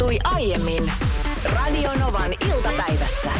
tapahtui 0.00 0.18
aiemmin 0.24 0.92
Radionovan 1.44 2.32
iltapäivässä. 2.32 3.30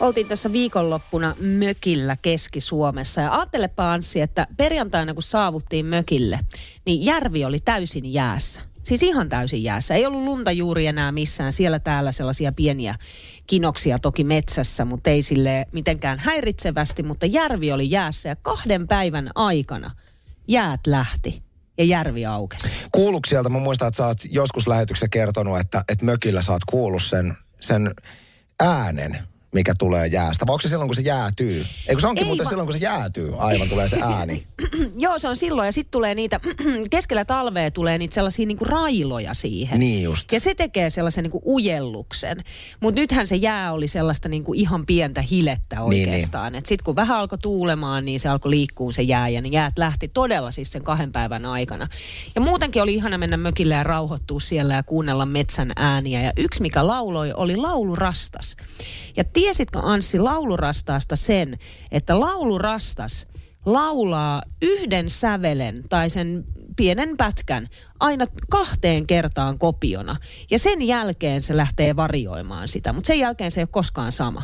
Oltiin 0.00 0.26
tuossa 0.26 0.52
viikonloppuna 0.52 1.36
mökillä 1.40 2.16
Keski-Suomessa 2.22 3.20
ja 3.20 3.32
ajattelepa 3.32 3.92
Anssi, 3.92 4.20
että 4.20 4.46
perjantaina 4.56 5.14
kun 5.14 5.22
saavuttiin 5.22 5.86
mökille, 5.86 6.40
niin 6.86 7.04
järvi 7.04 7.44
oli 7.44 7.58
täysin 7.64 8.12
jäässä. 8.12 8.62
Siis 8.82 9.02
ihan 9.02 9.28
täysin 9.28 9.62
jäässä. 9.62 9.94
Ei 9.94 10.06
ollut 10.06 10.24
lunta 10.24 10.52
juuri 10.52 10.86
enää 10.86 11.12
missään. 11.12 11.52
Siellä 11.52 11.78
täällä 11.78 12.12
sellaisia 12.12 12.52
pieniä 12.52 12.94
kinoksia 13.46 13.98
toki 13.98 14.24
metsässä, 14.24 14.84
mutta 14.84 15.10
ei 15.10 15.22
sille 15.22 15.64
mitenkään 15.72 16.18
häiritsevästi. 16.18 17.02
Mutta 17.02 17.26
järvi 17.26 17.72
oli 17.72 17.90
jäässä 17.90 18.28
ja 18.28 18.36
kahden 18.36 18.88
päivän 18.88 19.30
aikana 19.34 19.90
jäät 20.48 20.86
lähti 20.86 21.45
ja 21.78 21.84
järvi 21.84 22.26
aukesi. 22.26 22.68
Kuuluuko 22.92 23.26
sieltä, 23.28 23.48
mä 23.48 23.58
muistan, 23.58 23.88
että 23.88 23.96
sä 23.96 24.06
oot 24.06 24.18
joskus 24.30 24.66
lähetyksessä 24.66 25.08
kertonut, 25.08 25.60
että, 25.60 25.82
että 25.88 26.04
mökillä 26.04 26.42
sä 26.42 26.52
oot 26.52 26.64
kuullut 26.66 27.02
sen, 27.02 27.36
sen 27.60 27.94
äänen, 28.60 29.18
mikä 29.56 29.74
tulee 29.78 30.06
jäästä. 30.06 30.46
Vai 30.46 30.52
onko 30.52 30.62
se 30.62 30.68
silloin, 30.68 30.88
kun 30.88 30.96
se 30.96 31.02
jäätyy? 31.02 31.66
Eikö 31.88 32.00
se 32.00 32.06
onkin 32.06 32.24
Ei 32.24 32.28
muuten 32.28 32.44
va- 32.44 32.50
silloin, 32.50 32.66
kun 32.66 32.78
se 32.78 32.84
jäätyy, 32.84 33.32
aivan 33.38 33.68
tulee 33.68 33.88
se 33.88 33.98
ääni. 34.02 34.46
Joo, 35.04 35.18
se 35.18 35.28
on 35.28 35.36
silloin. 35.36 35.66
Ja 35.66 35.72
sitten 35.72 35.90
tulee 35.90 36.14
niitä, 36.14 36.40
keskellä 36.90 37.24
talvea 37.24 37.70
tulee 37.70 37.98
niitä 37.98 38.14
sellaisia 38.14 38.46
niinku 38.46 38.64
railoja 38.64 39.34
siihen. 39.34 39.80
Niin 39.80 40.02
just. 40.02 40.32
Ja 40.32 40.40
se 40.40 40.54
tekee 40.54 40.90
sellaisen 40.90 41.22
niinku 41.22 41.42
ujelluksen. 41.46 42.44
Mutta 42.80 43.00
nythän 43.00 43.26
se 43.26 43.36
jää 43.36 43.72
oli 43.72 43.88
sellaista 43.88 44.28
niinku 44.28 44.54
ihan 44.54 44.86
pientä 44.86 45.22
hilettä 45.22 45.76
niin. 45.76 45.82
oikeastaan. 46.08 46.52
Niin, 46.52 46.62
Sitten 46.66 46.84
kun 46.84 46.96
vähän 46.96 47.18
alkoi 47.18 47.38
tuulemaan, 47.38 48.04
niin 48.04 48.20
se 48.20 48.28
alkoi 48.28 48.50
liikkuu 48.50 48.92
se 48.92 49.02
jää. 49.02 49.28
Ja 49.28 49.40
ne 49.40 49.48
jäät 49.48 49.78
lähti 49.78 50.08
todella 50.08 50.50
siis 50.50 50.72
sen 50.72 50.82
kahden 50.82 51.12
päivän 51.12 51.46
aikana. 51.46 51.88
Ja 52.34 52.40
muutenkin 52.40 52.82
oli 52.82 52.94
ihana 52.94 53.18
mennä 53.18 53.36
mökille 53.36 53.74
ja 53.74 53.82
rauhoittua 53.82 54.40
siellä 54.40 54.74
ja 54.74 54.82
kuunnella 54.82 55.26
metsän 55.26 55.72
ääniä. 55.76 56.22
Ja 56.22 56.32
yksi, 56.36 56.62
mikä 56.62 56.86
lauloi, 56.86 57.32
oli 57.32 57.56
laulurastas. 57.56 58.56
Ja 59.16 59.24
tiesitkö 59.46 59.78
Anssi 59.82 60.18
laulurastaasta 60.18 61.16
sen, 61.16 61.58
että 61.92 62.20
laulurastas 62.20 63.26
laulaa 63.66 64.42
yhden 64.62 65.10
sävelen 65.10 65.84
tai 65.88 66.10
sen 66.10 66.44
pienen 66.76 67.16
pätkän 67.16 67.66
aina 68.00 68.26
kahteen 68.50 69.06
kertaan 69.06 69.58
kopiona. 69.58 70.16
Ja 70.50 70.58
sen 70.58 70.82
jälkeen 70.82 71.42
se 71.42 71.56
lähtee 71.56 71.96
varioimaan 71.96 72.68
sitä, 72.68 72.92
mutta 72.92 73.06
sen 73.06 73.18
jälkeen 73.18 73.50
se 73.50 73.60
ei 73.60 73.62
ole 73.62 73.68
koskaan 73.72 74.12
sama. 74.12 74.42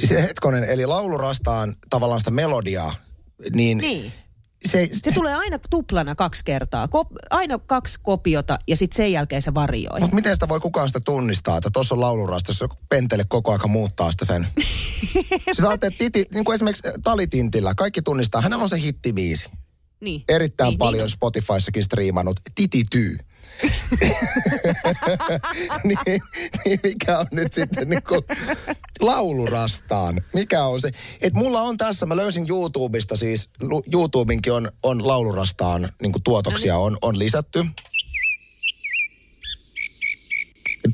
Siis 0.00 0.10
hetkonen, 0.10 0.64
eli 0.64 0.86
laulurastaan 0.86 1.76
tavallaan 1.90 2.20
sitä 2.20 2.30
melodiaa, 2.30 2.94
niin, 3.54 3.78
Niin. 3.78 4.12
Se, 4.66 4.88
Se 4.92 5.12
tulee 5.12 5.34
aina 5.34 5.58
tuplana 5.70 6.14
kaksi 6.14 6.44
kertaa. 6.44 6.86
Ko- 6.86 7.16
aina 7.30 7.58
kaksi 7.58 7.98
kopiota 8.02 8.58
ja 8.68 8.76
sitten 8.76 8.96
sen 8.96 9.12
jälkeen 9.12 9.42
se 9.42 9.54
varioi. 9.54 10.00
Mutta 10.00 10.14
miten 10.14 10.34
sitä 10.34 10.48
voi 10.48 10.60
kukaan 10.60 10.88
sitä 10.88 11.00
tunnistaa, 11.00 11.56
että 11.56 11.70
tuossa 11.72 11.94
on 11.94 12.00
laulurasta, 12.00 12.52
jos 12.52 12.70
pentele 12.88 13.24
koko 13.28 13.52
aika 13.52 13.68
muuttaa 13.68 14.12
sitä 14.12 14.24
sen. 14.24 14.46
siis 15.44 15.64
ajattelet, 15.64 15.98
titi, 15.98 16.26
niin 16.34 16.44
kuin 16.44 16.54
esimerkiksi 16.54 16.82
Talitintillä, 17.02 17.74
kaikki 17.74 18.02
tunnistaa, 18.02 18.40
hänellä 18.40 18.62
on 18.62 18.68
se 18.68 18.80
hittibiisi. 18.80 19.48
Niin. 20.00 20.24
Erittäin 20.28 20.68
niin, 20.68 20.78
paljon 20.78 21.02
Niin, 21.02 21.10
Spotifyssakin 21.10 21.84
striimannut. 21.84 22.40
Titi 22.54 22.82
Tyy. 22.90 23.18
Niin, 25.84 25.98
niin, 26.64 26.80
mikä 26.82 27.18
on 27.18 27.26
nyt 27.32 27.52
sitten 27.52 27.90
niin 27.90 28.02
kuin 28.02 28.20
laulurastaan? 29.00 30.20
Mikä 30.34 30.64
on 30.64 30.80
se? 30.80 30.90
Et 31.20 31.34
mulla 31.34 31.60
on 31.60 31.76
tässä, 31.76 32.06
mä 32.06 32.16
löysin 32.16 32.46
YouTubesta 32.48 33.16
siis, 33.16 33.50
YouTubinkin 33.92 34.52
on, 34.52 34.72
on 34.82 35.06
laulurastaan 35.06 35.92
niin 36.02 36.12
kuin 36.12 36.22
tuotoksia 36.22 36.76
on, 36.76 36.98
on 37.02 37.18
lisätty. 37.18 37.64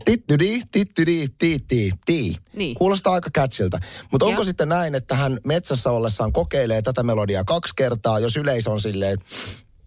Tittydi, 0.05 0.63
tittydi, 0.71 1.27
tiitti, 1.39 1.93
tii. 2.07 2.35
Niin. 2.57 2.75
Kuulostaa 2.75 3.13
aika 3.13 3.31
catchiltä. 3.31 3.81
Mutta 4.11 4.27
onko 4.27 4.45
sitten 4.45 4.69
näin, 4.69 4.95
että 4.95 5.15
hän 5.15 5.39
metsässä 5.45 5.91
ollessaan 5.91 6.33
kokeilee 6.33 6.83
tätä 6.83 7.03
melodiaa 7.03 7.45
kaksi 7.45 7.73
kertaa, 7.77 8.21
jos 8.21 8.37
yleisö 8.37 8.71
on 8.71 8.81
silleen, 8.81 9.19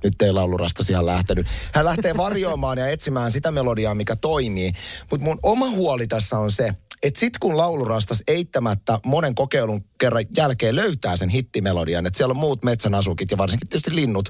nyt 0.03 0.21
ei 0.21 0.31
laulurastas 0.31 0.89
ihan 0.89 1.05
lähtenyt. 1.05 1.47
Hän 1.73 1.85
lähtee 1.85 2.17
varjoimaan 2.17 2.77
ja 2.77 2.87
etsimään 2.87 3.31
sitä 3.31 3.51
melodiaa, 3.51 3.95
mikä 3.95 4.15
toimii. 4.15 4.71
Mutta 5.11 5.25
mun 5.25 5.39
oma 5.43 5.69
huoli 5.69 6.07
tässä 6.07 6.39
on 6.39 6.51
se, 6.51 6.73
että 7.03 7.19
sit 7.19 7.37
kun 7.37 7.57
laulurastas 7.57 8.23
eittämättä 8.27 8.99
monen 9.05 9.35
kokeilun 9.35 9.85
kerran 9.97 10.25
jälkeen 10.37 10.75
löytää 10.75 11.17
sen 11.17 11.29
hittimelodian, 11.29 12.05
että 12.05 12.17
siellä 12.17 12.31
on 12.31 12.37
muut 12.37 12.63
metsän 12.63 12.95
asukit 12.95 13.31
ja 13.31 13.37
varsinkin 13.37 13.69
tietysti 13.69 13.95
linnut, 13.95 14.29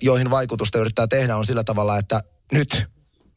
joihin 0.00 0.30
vaikutusta 0.30 0.78
yrittää 0.78 1.06
tehdä, 1.06 1.36
on 1.36 1.46
sillä 1.46 1.64
tavalla, 1.64 1.98
että 1.98 2.22
nyt, 2.52 2.84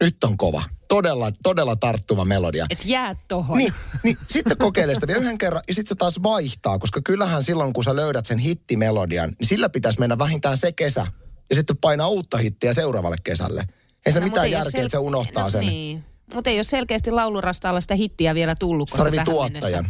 nyt 0.01 0.23
on 0.23 0.37
kova. 0.37 0.63
Todella, 0.87 1.31
todella 1.43 1.75
tarttuva 1.75 2.25
melodia. 2.25 2.65
Et 2.69 2.85
jää 2.85 3.15
tohon. 3.27 3.57
Niin, 3.57 3.73
niin 4.03 4.17
sit 4.27 4.45
se 4.47 4.55
kokeilee 4.55 4.95
sitä 4.95 5.07
vielä 5.07 5.21
yhden 5.21 5.37
kerran 5.37 5.63
ja 5.67 5.73
sit 5.73 5.87
se 5.87 5.95
taas 5.95 6.23
vaihtaa, 6.23 6.79
koska 6.79 7.01
kyllähän 7.01 7.43
silloin 7.43 7.73
kun 7.73 7.83
sä 7.83 7.95
löydät 7.95 8.25
sen 8.25 8.37
hittimelodian, 8.37 9.35
niin 9.39 9.47
sillä 9.47 9.69
pitäisi 9.69 9.99
mennä 9.99 10.17
vähintään 10.17 10.57
se 10.57 10.71
kesä 10.71 11.07
ja 11.49 11.55
sitten 11.55 11.77
painaa 11.77 12.07
uutta 12.07 12.37
hittiä 12.37 12.73
seuraavalle 12.73 13.17
kesälle. 13.23 13.67
Ei 14.05 14.13
se 14.13 14.19
No, 14.19 14.25
mitään 14.25 14.51
järkeä, 14.51 14.81
että 14.81 14.89
se 14.91 14.97
unohtaa 14.97 15.43
no, 15.43 15.49
sen. 15.49 15.61
Niin. 15.61 16.03
Mutta 16.33 16.49
ei 16.49 16.57
ole 16.57 16.63
selkeästi 16.63 17.11
laulurastaalla 17.11 17.81
sitä 17.81 17.95
hittiä 17.95 18.35
vielä 18.35 18.55
tullut, 18.59 18.91
koska 18.91 19.03
Tarvii 19.03 19.19
tuottajan. 19.25 19.89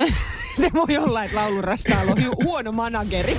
se 0.60 0.70
voi 0.74 0.96
olla, 0.98 1.24
että 1.24 1.36
laulurastaalla 1.36 2.12
on 2.12 2.18
hu- 2.18 2.44
huono 2.44 2.72
manageri. 2.72 3.36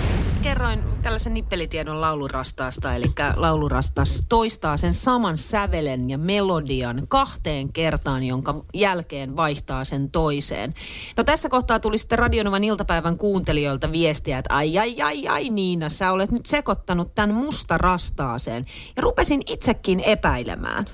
Kerroin 0.47 0.83
tällaisen 1.01 1.33
nippelitiedon 1.33 2.01
laulurastaasta, 2.01 2.93
eli 2.93 3.05
laulurastas 3.35 4.25
toistaa 4.29 4.77
sen 4.77 4.93
saman 4.93 5.37
sävelen 5.37 6.09
ja 6.09 6.17
melodian 6.17 7.07
kahteen 7.07 7.73
kertaan, 7.73 8.23
jonka 8.23 8.63
jälkeen 8.73 9.35
vaihtaa 9.35 9.85
sen 9.85 10.11
toiseen. 10.11 10.73
No 11.17 11.23
tässä 11.23 11.49
kohtaa 11.49 11.79
tuli 11.79 11.97
sitten 11.97 12.19
Radionovan 12.19 12.63
iltapäivän 12.63 13.17
kuuntelijoilta 13.17 13.91
viestiä, 13.91 14.37
että 14.37 14.53
ai 14.53 14.77
ai 14.77 15.01
ai 15.01 15.27
ai 15.27 15.49
Niina, 15.49 15.89
sä 15.89 16.11
olet 16.11 16.31
nyt 16.31 16.45
sekoittanut 16.45 17.15
tämän 17.15 17.35
musta 17.35 17.77
rastaaseen. 17.77 18.65
Ja 18.95 19.01
rupesin 19.01 19.41
itsekin 19.47 19.99
epäilemään. 19.99 20.85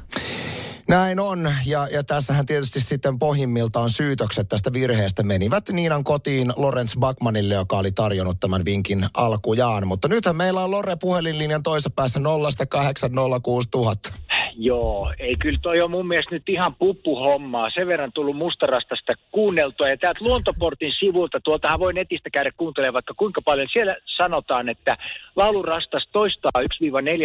Näin 0.87 1.19
on, 1.19 1.55
ja, 1.65 1.87
ja 1.87 2.03
tässähän 2.03 2.45
tietysti 2.45 2.81
sitten 2.81 3.19
pohjimmiltaan 3.19 3.89
syytökset 3.89 4.47
tästä 4.49 4.73
virheestä 4.73 5.23
menivät 5.23 5.69
Niinan 5.69 6.03
kotiin 6.03 6.53
Lorenz 6.55 6.95
Backmanille, 6.99 7.53
joka 7.53 7.77
oli 7.77 7.91
tarjonnut 7.91 8.39
tämän 8.39 8.65
vinkin 8.65 9.07
alkujaan. 9.13 9.87
Mutta 9.87 10.07
nythän 10.07 10.35
meillä 10.35 10.63
on 10.63 10.71
Lore 10.71 10.95
puhelinlinjan 10.95 11.63
toisessa 11.63 11.89
päässä 11.89 12.19
0806000. 12.19 14.13
Joo, 14.57 15.13
ei 15.19 15.35
kyllä 15.35 15.59
toi 15.61 15.81
on 15.81 15.91
mun 15.91 16.07
mielestä 16.07 16.35
nyt 16.35 16.49
ihan 16.49 16.75
puppuhommaa. 16.75 17.69
Sen 17.69 17.87
verran 17.87 18.11
tullut 18.11 18.35
mustarastasta 18.35 19.13
kuunneltua. 19.31 19.89
Ja 19.89 19.97
täältä 19.97 20.19
Luontoportin 20.25 20.93
sivulta, 20.99 21.39
tuoltahan 21.39 21.79
voi 21.79 21.93
netistä 21.93 22.29
käydä 22.29 22.51
kuuntelemaan 22.57 22.93
vaikka 22.93 23.13
kuinka 23.13 23.41
paljon. 23.41 23.67
Siellä 23.73 23.95
sanotaan, 24.05 24.69
että 24.69 24.97
laulurastas 25.35 26.07
toistaa 26.11 26.51
1-4 26.59 26.65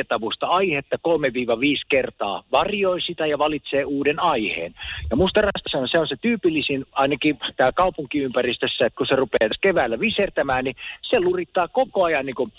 tavusta 0.09 0.47
aihetta 0.47 0.97
3-5 0.97 1.01
kertaa. 1.89 2.45
Varioi 2.53 3.01
sitä 3.01 3.27
ja 3.27 3.39
valitsee 3.39 3.85
uuden 3.85 4.23
aiheen. 4.23 4.75
Ja 5.11 5.17
mustarastas 5.17 5.75
on 5.75 5.89
se, 5.89 5.99
on 5.99 6.09
se 6.09 6.17
tyypillisin, 6.17 6.87
ainakin 6.93 7.39
täällä 7.57 7.73
kaupunkiympäristössä, 7.73 8.87
että 8.87 8.97
kun 8.97 9.07
se 9.07 9.17
rupeaa 9.17 9.51
keväällä 9.61 10.01
visertämään, 10.01 10.65
niin 10.65 10.77
se 11.03 11.21
lurittaa 11.21 11.69
koko 11.69 12.05
ajan 12.05 12.27
niin 12.27 12.37
kuin 12.37 12.53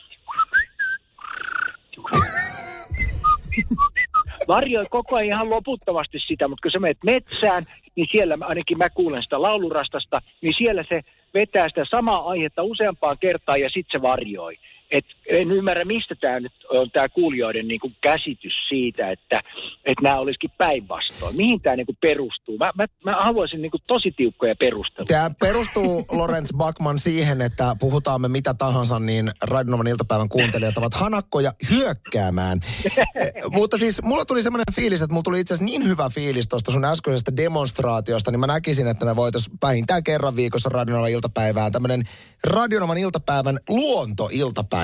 varjoi 4.49 4.85
koko 4.89 5.15
ajan 5.15 5.27
ihan 5.27 5.49
loputtomasti 5.49 6.19
sitä, 6.19 6.47
mutta 6.47 6.61
kun 6.61 6.71
sä 6.71 6.79
menet 6.79 7.03
metsään, 7.03 7.65
niin 7.95 8.07
siellä 8.11 8.35
ainakin 8.41 8.77
mä 8.77 8.89
kuulen 8.89 9.23
sitä 9.23 9.41
laulurastasta, 9.41 10.21
niin 10.41 10.53
siellä 10.57 10.83
se 10.89 11.01
vetää 11.33 11.69
sitä 11.69 11.85
samaa 11.91 12.29
aihetta 12.29 12.63
useampaan 12.63 13.17
kertaan 13.19 13.61
ja 13.61 13.69
sitten 13.69 13.99
se 13.99 14.01
varjoi. 14.01 14.57
Et 14.91 15.05
en 15.29 15.51
ymmärrä, 15.51 15.85
mistä 15.85 16.15
tämä 16.15 16.39
nyt 16.39 16.53
on 16.69 16.91
tämä 16.91 17.09
kuulijoiden 17.09 17.67
niinku 17.67 17.91
käsitys 18.01 18.53
siitä, 18.69 19.11
että 19.11 19.41
et 19.85 19.97
nämä 20.01 20.19
olisikin 20.19 20.51
päinvastoin. 20.57 21.35
Mihin 21.35 21.61
tämä 21.61 21.75
niinku 21.75 21.95
perustuu? 22.01 22.57
Mä, 22.57 22.71
mä, 22.77 22.85
mä 23.03 23.15
haluaisin 23.15 23.61
niinku 23.61 23.77
tosi 23.87 24.11
tiukkoja 24.11 24.55
perusteluja. 24.55 25.07
Tämä 25.07 25.31
perustuu 25.39 26.05
Lorenz 26.11 26.49
Backman 26.57 26.99
siihen, 26.99 27.41
että 27.41 27.75
puhutaan 27.79 28.21
me 28.21 28.27
mitä 28.27 28.53
tahansa, 28.53 28.99
niin 28.99 29.31
Radionovan 29.41 29.87
iltapäivän 29.87 30.29
kuuntelijat 30.29 30.77
ovat 30.77 30.93
hanakkoja 30.93 31.51
hyökkäämään. 31.69 32.59
Eh, 33.15 33.31
Mutta 33.51 33.77
siis 33.77 34.01
mulla 34.01 34.25
tuli 34.25 34.43
semmoinen 34.43 34.73
fiilis, 34.73 35.01
että 35.01 35.13
mulla 35.13 35.23
tuli 35.23 35.39
itse 35.39 35.53
asiassa 35.53 35.71
niin 35.71 35.87
hyvä 35.87 36.09
fiilis 36.09 36.47
tuosta 36.47 36.71
sun 36.71 36.85
äskeisestä 36.85 37.37
demonstraatiosta, 37.37 38.31
niin 38.31 38.39
mä 38.39 38.47
näkisin, 38.47 38.87
että 38.87 39.05
me 39.05 39.15
voitaisiin 39.15 39.57
vähintään 39.61 40.03
kerran 40.03 40.35
viikossa 40.35 40.69
Radionovan 40.69 41.11
iltapäivään 41.11 41.71
tämmöinen 41.71 42.03
Radionovan 42.43 42.97
iltapäivän 42.97 43.59
luontoiltapäivä. 43.69 44.78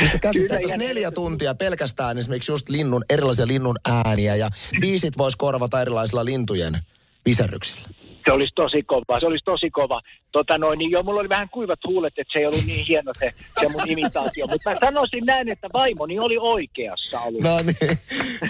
Missä 0.00 0.18
käsiteltäisiin 0.18 0.66
ihan 0.66 0.78
neljä 0.78 1.10
tuntia 1.10 1.54
pelkästään 1.54 2.18
esimerkiksi 2.18 2.52
just 2.52 2.68
linnun, 2.68 3.04
erilaisia 3.10 3.46
linnun 3.46 3.76
ääniä 3.88 4.36
ja 4.36 4.50
biisit 4.80 5.18
vois 5.18 5.36
korvata 5.36 5.82
erilaisilla 5.82 6.24
lintujen 6.24 6.78
viserryksillä. 7.26 7.88
Se 8.24 8.32
olisi 8.32 8.52
tosi 8.54 8.82
kova, 8.82 9.20
se 9.20 9.26
olisi 9.26 9.44
tosi 9.44 9.70
kova. 9.70 10.00
Tota 10.32 10.58
noin, 10.58 10.78
niin 10.78 10.90
joo, 10.90 11.02
mulla 11.02 11.20
oli 11.20 11.28
vähän 11.28 11.48
kuivat 11.48 11.78
huulet, 11.86 12.12
että 12.16 12.32
se 12.32 12.38
ei 12.38 12.46
ollut 12.46 12.64
niin 12.66 12.86
hieno 12.86 13.12
se, 13.18 13.32
se 13.60 13.68
mun 13.68 13.82
imitaatio. 13.86 14.46
Mutta 14.46 14.70
mä 14.70 14.76
sanoisin 14.80 15.24
näin, 15.24 15.48
että 15.48 15.68
vaimoni 15.72 16.18
oli 16.18 16.36
oikeassa 16.40 17.20
ollut. 17.20 17.42
No 17.42 17.56
niin. 17.56 17.98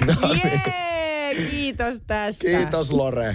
No 0.07 0.33
niin. 0.33 0.63
Jee, 0.65 1.51
Kiitos 1.51 2.03
tästä. 2.07 2.49
Kiitos 2.49 2.93
Lore. 2.93 3.35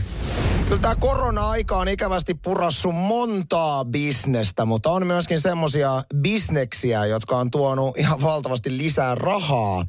Kyllä 0.65 0.81
tämä 0.81 0.95
korona-aika 0.95 1.77
on 1.77 1.88
ikävästi 1.88 2.33
purassu 2.33 2.91
montaa 2.91 3.85
bisnestä, 3.85 4.65
mutta 4.65 4.89
on 4.89 5.07
myöskin 5.07 5.41
semmoisia 5.41 6.03
bisneksiä, 6.15 7.06
jotka 7.06 7.38
on 7.38 7.51
tuonut 7.51 7.97
ihan 7.97 8.21
valtavasti 8.21 8.77
lisää 8.77 9.15
rahaa 9.15 9.85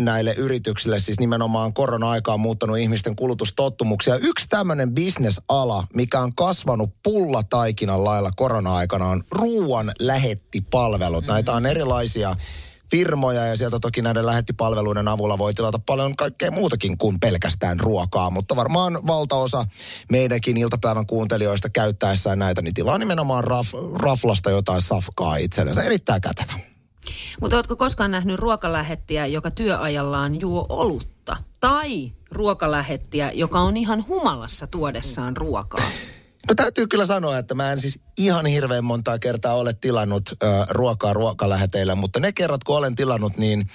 näille 0.00 0.34
yrityksille. 0.38 1.00
Siis 1.00 1.20
nimenomaan 1.20 1.72
korona-aika 1.72 2.32
on 2.32 2.40
muuttanut 2.40 2.78
ihmisten 2.78 3.16
kulutustottumuksia. 3.16 4.16
Yksi 4.16 4.48
tämmöinen 4.48 4.94
bisnesala, 4.94 5.84
mikä 5.94 6.20
on 6.20 6.34
kasvanut 6.34 6.90
pullataikinan 7.02 8.04
lailla 8.04 8.30
korona-aikana, 8.36 9.06
on 9.06 9.22
ruoan 9.30 9.92
lähettipalvelut. 9.98 11.26
Näitä 11.26 11.52
on 11.52 11.66
erilaisia 11.66 12.36
firmoja 12.92 13.46
ja 13.46 13.56
sieltä 13.56 13.78
toki 13.80 14.02
näiden 14.02 14.26
lähettipalveluiden 14.26 15.08
avulla 15.08 15.38
voi 15.38 15.54
tilata 15.54 15.78
paljon 15.86 16.16
kaikkea 16.16 16.50
muutakin 16.50 16.98
kuin 16.98 17.20
pelkästään 17.20 17.80
ruokaa, 17.80 18.30
mutta 18.30 18.56
varmaan 18.56 19.06
valtaosa 19.06 19.64
meidänkin 20.10 20.56
iltapäivän 20.56 21.06
kuuntelijoista 21.06 21.68
käyttäessään 21.68 22.38
näitä, 22.38 22.62
niin 22.62 22.74
tilaa 22.74 22.98
nimenomaan 22.98 23.44
raf, 23.44 23.68
raflasta 23.94 24.50
jotain 24.50 24.80
safkaa 24.80 25.36
itsellensä. 25.36 25.82
Erittäin 25.82 26.20
kätevä. 26.20 26.52
Mutta 27.40 27.56
oletko 27.56 27.76
koskaan 27.76 28.10
nähnyt 28.10 28.38
ruokalähettiä, 28.38 29.26
joka 29.26 29.50
työajallaan 29.50 30.40
juo 30.40 30.66
olutta? 30.68 31.36
Tai 31.60 32.12
ruokalähettiä, 32.30 33.32
joka 33.34 33.60
on 33.60 33.76
ihan 33.76 34.06
humalassa 34.08 34.66
tuodessaan 34.66 35.36
ruokaa? 35.36 35.84
No 36.48 36.54
täytyy 36.54 36.86
kyllä 36.86 37.06
sanoa, 37.06 37.38
että 37.38 37.54
mä 37.54 37.72
en 37.72 37.80
siis 37.80 38.00
ihan 38.18 38.46
hirveän 38.46 38.84
montaa 38.84 39.18
kertaa 39.18 39.54
ole 39.54 39.72
tilannut 39.72 40.30
ö, 40.30 40.46
ruokaa 40.70 41.12
ruokaläheteillä, 41.12 41.94
mutta 41.94 42.20
ne 42.20 42.32
kerrat 42.32 42.64
kun 42.64 42.76
olen 42.76 42.94
tilannut, 42.94 43.36
niin 43.36 43.66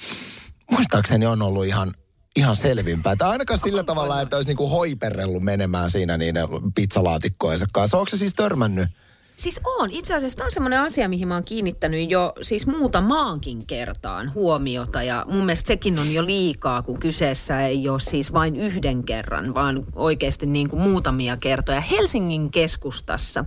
muistaakseni 0.71 1.25
on 1.25 1.41
ollut 1.41 1.65
ihan, 1.65 1.93
ihan 2.35 2.55
selvimpää. 2.55 3.15
Tai 3.15 3.29
ainakaan 3.29 3.59
sillä 3.59 3.83
tavalla, 3.83 4.21
että 4.21 4.35
olisi 4.35 4.49
niinku 4.49 4.69
hoiperellut 4.69 5.43
menemään 5.43 5.89
siinä 5.91 6.17
niiden 6.17 6.47
pizzalaatikkojensa 6.75 7.65
kanssa. 7.73 7.97
Onko 7.97 8.09
se 8.09 8.17
siis 8.17 8.33
törmännyt? 8.33 8.89
Siis 9.37 9.61
on. 9.79 9.89
Itse 9.91 10.15
asiassa 10.15 10.37
tämä 10.37 10.45
on 10.45 10.51
semmoinen 10.51 10.79
asia, 10.79 11.09
mihin 11.09 11.27
mä 11.27 11.33
oon 11.33 11.43
kiinnittänyt 11.43 12.11
jo 12.11 12.33
siis 12.41 12.67
muutamaankin 12.67 13.67
kertaan 13.67 14.33
huomiota. 14.33 15.03
Ja 15.03 15.25
mun 15.27 15.45
mielestä 15.45 15.67
sekin 15.67 15.99
on 15.99 16.13
jo 16.13 16.25
liikaa, 16.25 16.81
kun 16.81 16.99
kyseessä 16.99 17.67
ei 17.67 17.89
ole 17.89 17.99
siis 17.99 18.33
vain 18.33 18.55
yhden 18.55 19.03
kerran, 19.03 19.55
vaan 19.55 19.85
oikeasti 19.95 20.45
niin 20.45 20.69
kuin 20.69 20.81
muutamia 20.81 21.37
kertoja. 21.37 21.81
Helsingin 21.81 22.51
keskustassa, 22.51 23.45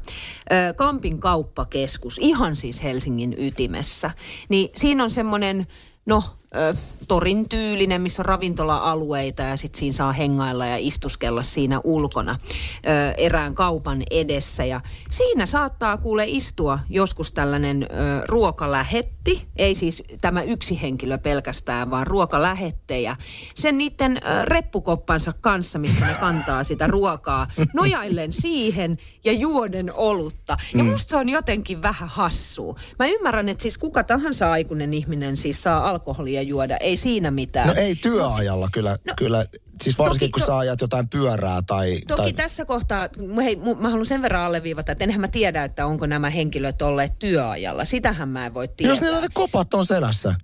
Kampin 0.77 1.21
kauppakeskus, 1.21 2.19
ihan 2.21 2.57
siis 2.57 2.83
Helsingin 2.83 3.35
ytimessä, 3.39 4.11
niin 4.49 4.69
siinä 4.77 5.05
on 5.05 5.11
semmoinen, 5.11 5.67
no 6.07 6.23
ö, 6.57 6.75
torin 7.09 7.49
tyylinen, 7.49 8.01
missä 8.03 8.23
on 8.23 8.27
ravintola-alueita 8.27 9.43
ja 9.43 9.57
sitten 9.57 9.79
siinä 9.79 9.93
saa 9.93 10.13
hengailla 10.13 10.67
ja 10.67 10.77
istuskella 10.79 11.43
siinä 11.43 11.81
ulkona 11.85 12.39
ö, 12.87 13.13
erään 13.17 13.55
kaupan 13.55 14.03
edessä. 14.11 14.65
Ja 14.65 14.81
siinä 15.11 15.47
saattaa 15.47 15.97
kuule 15.97 16.25
istua 16.27 16.79
joskus 16.89 17.33
tällainen 17.33 17.83
ö, 17.83 17.87
ruokalähetti, 18.29 19.49
ei 19.57 19.75
siis 19.75 20.03
tämä 20.21 20.43
yksi 20.43 20.83
henkilö 20.83 21.19
pelkästään, 21.19 21.91
vaan 21.91 22.07
ruokalähettejä. 22.07 23.17
Sen 23.55 23.79
niiden 23.79 24.17
ö, 24.17 24.45
reppukoppansa 24.45 25.33
kanssa, 25.41 25.79
missä 25.79 26.07
ne 26.07 26.15
kantaa 26.15 26.65
sitä 26.65 26.87
ruokaa, 26.87 27.47
nojaillen 27.75 28.33
siihen 28.33 28.99
ja 29.25 29.33
juoden 29.33 29.93
olutta. 29.95 30.57
Ja 30.75 30.85
musta 30.85 31.11
se 31.11 31.17
on 31.17 31.29
jotenkin 31.29 31.83
vähän 31.83 32.09
hassua. 32.09 32.75
Mä 32.99 33.07
ymmärrän, 33.07 33.49
että 33.49 33.63
siis 33.63 33.79
kuka 33.79 34.05
tahansa 34.05 34.51
aikuinen 34.53 34.95
ihminen 34.95 35.37
siis 35.37 35.63
saa 35.63 35.89
alkoholia 35.89 36.40
juoda, 36.43 36.77
ei 36.77 36.97
siinä 36.97 37.31
mitään. 37.31 37.69
No 37.69 37.75
ei 37.75 37.95
työajalla 37.95 38.69
kyllä, 38.73 38.97
no, 39.07 39.15
kyllä 39.17 39.47
siis 39.83 39.99
varsinkin 39.99 40.31
toki, 40.31 40.41
kun 40.41 40.41
to, 40.41 40.47
sä 40.47 40.59
ajat 40.59 40.81
jotain 40.81 41.09
pyörää 41.09 41.63
tai... 41.67 42.01
Toki 42.09 42.23
tai... 42.23 42.33
tässä 42.33 42.65
kohtaa, 42.65 43.09
hei, 43.45 43.57
mä 43.57 43.89
haluan 43.89 44.07
sen 44.07 44.23
verran 44.23 44.43
alleviivata, 44.43 44.93
että 44.93 45.05
enhän 45.05 45.21
mä 45.21 45.29
tiedä, 45.29 45.65
että 45.65 45.87
onko 45.87 46.07
nämä 46.07 46.31
henkilöt 46.31 46.83
olleet 46.83 47.19
työajalla. 47.19 47.85
Sitähän 47.85 48.29
mä 48.29 48.47
en 48.47 48.55
voi 48.55 48.69
tietää. 48.69 48.93
Jos 48.93 49.01
niillä 49.01 49.21
ne 49.21 49.29
kopat 49.35 49.75
on 49.75 49.87
selässä. 49.87 50.35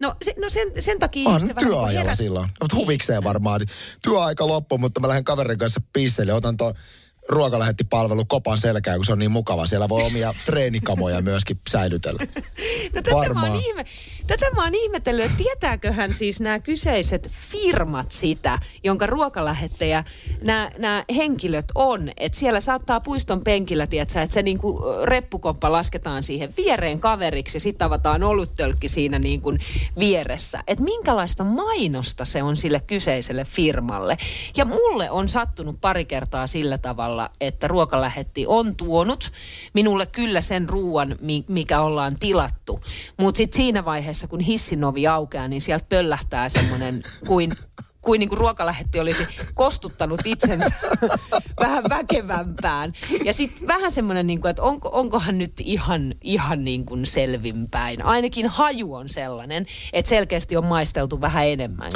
No, 0.00 0.14
se, 0.22 0.34
no 0.40 0.50
sen, 0.50 0.72
sen 0.78 0.98
takia... 0.98 1.38
Se 1.38 1.54
vähän 1.54 1.56
työajalla 1.56 1.88
niin 1.88 1.98
herät... 1.98 2.16
silloin. 2.16 2.48
Huvikseen 2.74 3.24
varmaan. 3.24 3.60
Työaika 4.02 4.46
loppu, 4.46 4.78
mutta 4.78 5.00
mä 5.00 5.08
lähden 5.08 5.24
kaverin 5.24 5.58
kanssa 5.58 5.80
pisselle. 5.92 6.32
Otan 6.32 6.56
tuon 6.56 6.74
ruokalähettipalvelu 7.28 8.24
kopan 8.24 8.58
selkään, 8.58 8.98
kun 8.98 9.04
se 9.04 9.12
on 9.12 9.18
niin 9.18 9.30
mukava. 9.30 9.66
Siellä 9.66 9.88
voi 9.88 10.02
omia 10.02 10.34
treenikamoja 10.46 11.22
myöskin 11.22 11.60
säilytellä. 11.70 12.22
No 12.94 13.02
tätä 13.02 13.34
mä, 13.34 13.46
oon 13.46 13.60
ihme, 13.60 13.84
tätä 14.30 14.46
mä 14.54 14.64
oon 14.64 14.74
ihmetellyt, 14.74 15.24
että 15.24 15.36
tietääköhän 15.36 16.14
siis 16.14 16.40
nämä 16.40 16.58
kyseiset 16.58 17.30
firmat 17.30 18.12
sitä, 18.12 18.58
jonka 18.84 19.06
ruokalähettäjä 19.06 20.04
nämä, 20.42 20.70
nämä 20.78 21.04
henkilöt 21.16 21.64
on. 21.74 22.08
Että 22.16 22.38
siellä 22.38 22.60
saattaa 22.60 23.00
puiston 23.00 23.44
penkillä, 23.44 23.86
tiedätkö, 23.86 24.22
että 24.22 24.34
se 24.34 24.42
niinku 24.42 24.82
reppukoppa 25.04 25.72
lasketaan 25.72 26.22
siihen 26.22 26.54
viereen 26.56 27.00
kaveriksi 27.00 27.56
ja 27.56 27.60
sitten 27.60 27.86
avataan 27.86 28.22
oluttölkki 28.22 28.88
siinä 28.88 29.18
niin 29.18 29.40
kuin 29.40 29.58
vieressä. 29.98 30.62
Että 30.66 30.84
minkälaista 30.84 31.44
mainosta 31.44 32.24
se 32.24 32.42
on 32.42 32.56
sille 32.56 32.80
kyseiselle 32.86 33.44
firmalle. 33.44 34.18
Ja 34.56 34.64
mulle 34.64 35.10
on 35.10 35.28
sattunut 35.28 35.80
pari 35.80 36.04
kertaa 36.04 36.46
sillä 36.46 36.78
tavalla, 36.78 37.30
että 37.40 37.68
ruokalähetti 37.68 38.46
on 38.46 38.76
tuonut 38.76 39.32
minulle 39.72 40.06
kyllä 40.06 40.40
sen 40.40 40.68
ruoan, 40.68 41.16
mikä 41.48 41.80
ollaan 41.80 42.18
tilattu. 42.18 42.80
Mutta 43.16 43.38
sitten 43.38 43.56
siinä 43.56 43.84
vaiheessa, 43.84 44.19
kun 44.28 44.40
hissinovi 44.40 45.06
aukeaa, 45.06 45.48
niin 45.48 45.60
sieltä 45.60 45.86
pöllähtää 45.88 46.48
semmoinen 46.48 47.02
kuin 47.26 47.52
kuin, 48.02 48.18
niin 48.18 48.28
kuin 48.28 48.38
ruokalähetti 48.38 49.00
olisi 49.00 49.26
kostuttanut 49.54 50.20
itsensä 50.24 50.72
vähän 51.60 51.84
väkevämpään. 51.88 52.92
Ja 53.24 53.32
sitten 53.32 53.68
vähän 53.68 53.92
semmoinen, 53.92 54.26
niin 54.26 54.46
että 54.46 54.62
onko, 54.62 54.90
onkohan 54.92 55.38
nyt 55.38 55.52
ihan, 55.58 56.14
ihan 56.22 56.64
niin 56.64 56.86
kuin 56.86 57.06
selvinpäin. 57.06 58.04
Ainakin 58.04 58.46
haju 58.46 58.94
on 58.94 59.08
sellainen, 59.08 59.66
että 59.92 60.08
selkeästi 60.08 60.56
on 60.56 60.64
maisteltu 60.64 61.20
vähän 61.20 61.46
enemmän 61.46 61.92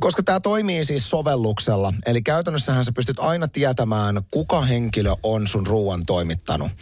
koska 0.00 0.22
tämä 0.22 0.40
toimii 0.40 0.84
siis 0.84 1.10
sovelluksella, 1.10 1.94
eli 2.06 2.22
käytännössähän 2.22 2.84
sä 2.84 2.92
pystyt 2.92 3.18
aina 3.18 3.48
tietämään, 3.48 4.22
kuka 4.30 4.62
henkilö 4.62 5.14
on 5.22 5.46
sun 5.46 5.66
ruoan 5.66 6.06
toimittanut, 6.06 6.72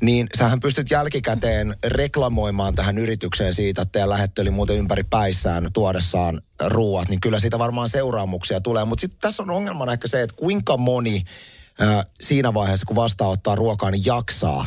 niin 0.00 0.26
sähän 0.38 0.60
pystyt 0.60 0.90
jälkikäteen 0.90 1.76
reklamoimaan 1.86 2.74
tähän 2.74 2.98
yritykseen 2.98 3.54
siitä, 3.54 3.82
että 3.82 3.92
teidän 3.92 4.08
lähettö 4.08 4.42
oli 4.42 4.50
muuten 4.50 4.76
ympäri 4.76 5.04
päissään 5.04 5.70
tuodessaan 5.72 6.42
ruoat, 6.64 7.08
niin 7.08 7.20
kyllä 7.20 7.40
siitä 7.40 7.58
varmaan 7.58 7.88
seuraamuksia 7.88 8.60
tulee. 8.60 8.84
Mutta 8.84 9.00
sitten 9.00 9.20
tässä 9.20 9.42
on 9.42 9.50
ongelmana 9.50 9.92
ehkä 9.92 10.08
se, 10.08 10.22
että 10.22 10.36
kuinka 10.36 10.76
moni 10.76 11.24
äh, 11.82 12.04
siinä 12.20 12.54
vaiheessa, 12.54 12.86
kun 12.86 12.96
vastaanottaa 12.96 13.54
ruokaa, 13.54 13.90
niin 13.90 14.04
jaksaa 14.06 14.66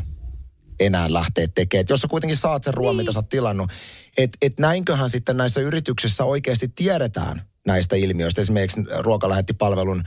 enää 0.85 1.13
lähteä 1.13 1.47
tekemään. 1.55 1.81
Et 1.81 1.89
jos 1.89 2.01
sä 2.01 2.07
kuitenkin 2.07 2.37
saat 2.37 2.63
sen 2.63 2.73
ruoan, 2.73 2.97
niin. 2.97 3.03
mitä 3.03 3.11
sä 3.11 3.19
oot 3.19 3.29
tilannut, 3.29 3.71
että 4.17 4.37
et 4.41 4.59
näinköhän 4.59 5.09
sitten 5.09 5.37
näissä 5.37 5.61
yrityksissä 5.61 6.23
oikeasti 6.23 6.67
tiedetään, 6.67 7.47
näistä 7.67 7.95
ilmiöistä. 7.95 8.41
Esimerkiksi 8.41 8.81
ruokalähettipalvelun 8.99 10.03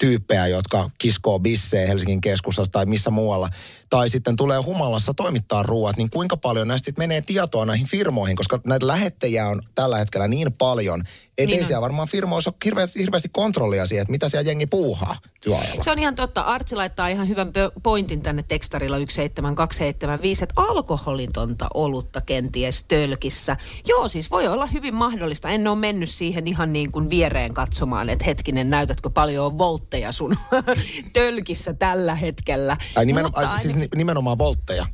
tyyppejä, 0.00 0.46
jotka 0.46 0.90
kiskoo 0.98 1.38
bissejä 1.38 1.86
Helsingin 1.86 2.20
keskustassa 2.20 2.72
tai 2.72 2.86
missä 2.86 3.10
muualla, 3.10 3.48
tai 3.90 4.10
sitten 4.10 4.36
tulee 4.36 4.58
humalassa 4.58 5.14
toimittaa 5.14 5.62
ruoat, 5.62 5.96
niin 5.96 6.10
kuinka 6.10 6.36
paljon 6.36 6.68
näistä 6.68 6.92
menee 6.98 7.20
tietoa 7.20 7.64
näihin 7.64 7.86
firmoihin, 7.86 8.36
koska 8.36 8.60
näitä 8.64 8.86
lähettejä 8.86 9.48
on 9.48 9.62
tällä 9.74 9.98
hetkellä 9.98 10.28
niin 10.28 10.52
paljon, 10.52 11.02
ettei 11.38 11.56
niin 11.56 11.64
siellä 11.64 11.82
varmaan 11.82 12.08
firmoissa 12.08 12.50
ole 12.50 12.56
hirveästi, 12.64 13.00
hirveästi 13.00 13.28
kontrollia 13.28 13.86
siihen, 13.86 14.02
että 14.02 14.10
mitä 14.10 14.28
siellä 14.28 14.50
jengi 14.50 14.66
puuhaa 14.66 15.16
työajalla. 15.40 15.82
Se 15.82 15.90
on 15.90 15.98
ihan 15.98 16.14
totta. 16.14 16.40
Artsi 16.40 16.76
laittaa 16.76 17.08
ihan 17.08 17.28
hyvän 17.28 17.52
pointin 17.82 18.22
tänne 18.22 18.42
tekstarilla 18.48 18.96
17275, 18.96 20.44
että 20.44 20.54
alkoholitonta 20.56 21.66
olutta 21.74 22.20
kenties 22.20 22.84
tölkissä. 22.84 23.56
Joo, 23.86 24.08
siis 24.08 24.30
voi 24.30 24.48
olla 24.48 24.66
hyvin 24.66 24.94
mahdollista. 24.94 25.48
En 25.48 25.68
ole 25.68 25.78
mennyt 25.78 26.08
siihen 26.08 26.46
ihan 26.46 26.72
niin 26.72 26.92
kuin 26.92 27.10
viereen 27.10 27.54
katsomaan, 27.54 28.08
että 28.08 28.24
hetkinen, 28.24 28.70
näytätkö 28.70 29.10
paljon 29.10 29.46
on 29.46 29.58
voltteja 29.58 30.12
sun 30.12 30.34
tölkissä 31.12 31.74
tällä 31.74 32.14
hetkellä. 32.14 32.76
Ai 32.94 33.06
nimenomaan, 33.06 33.44
Mutta 33.48 33.62
siis 33.62 33.74
nimenomaan 33.94 34.38
voltteja. 34.38 34.86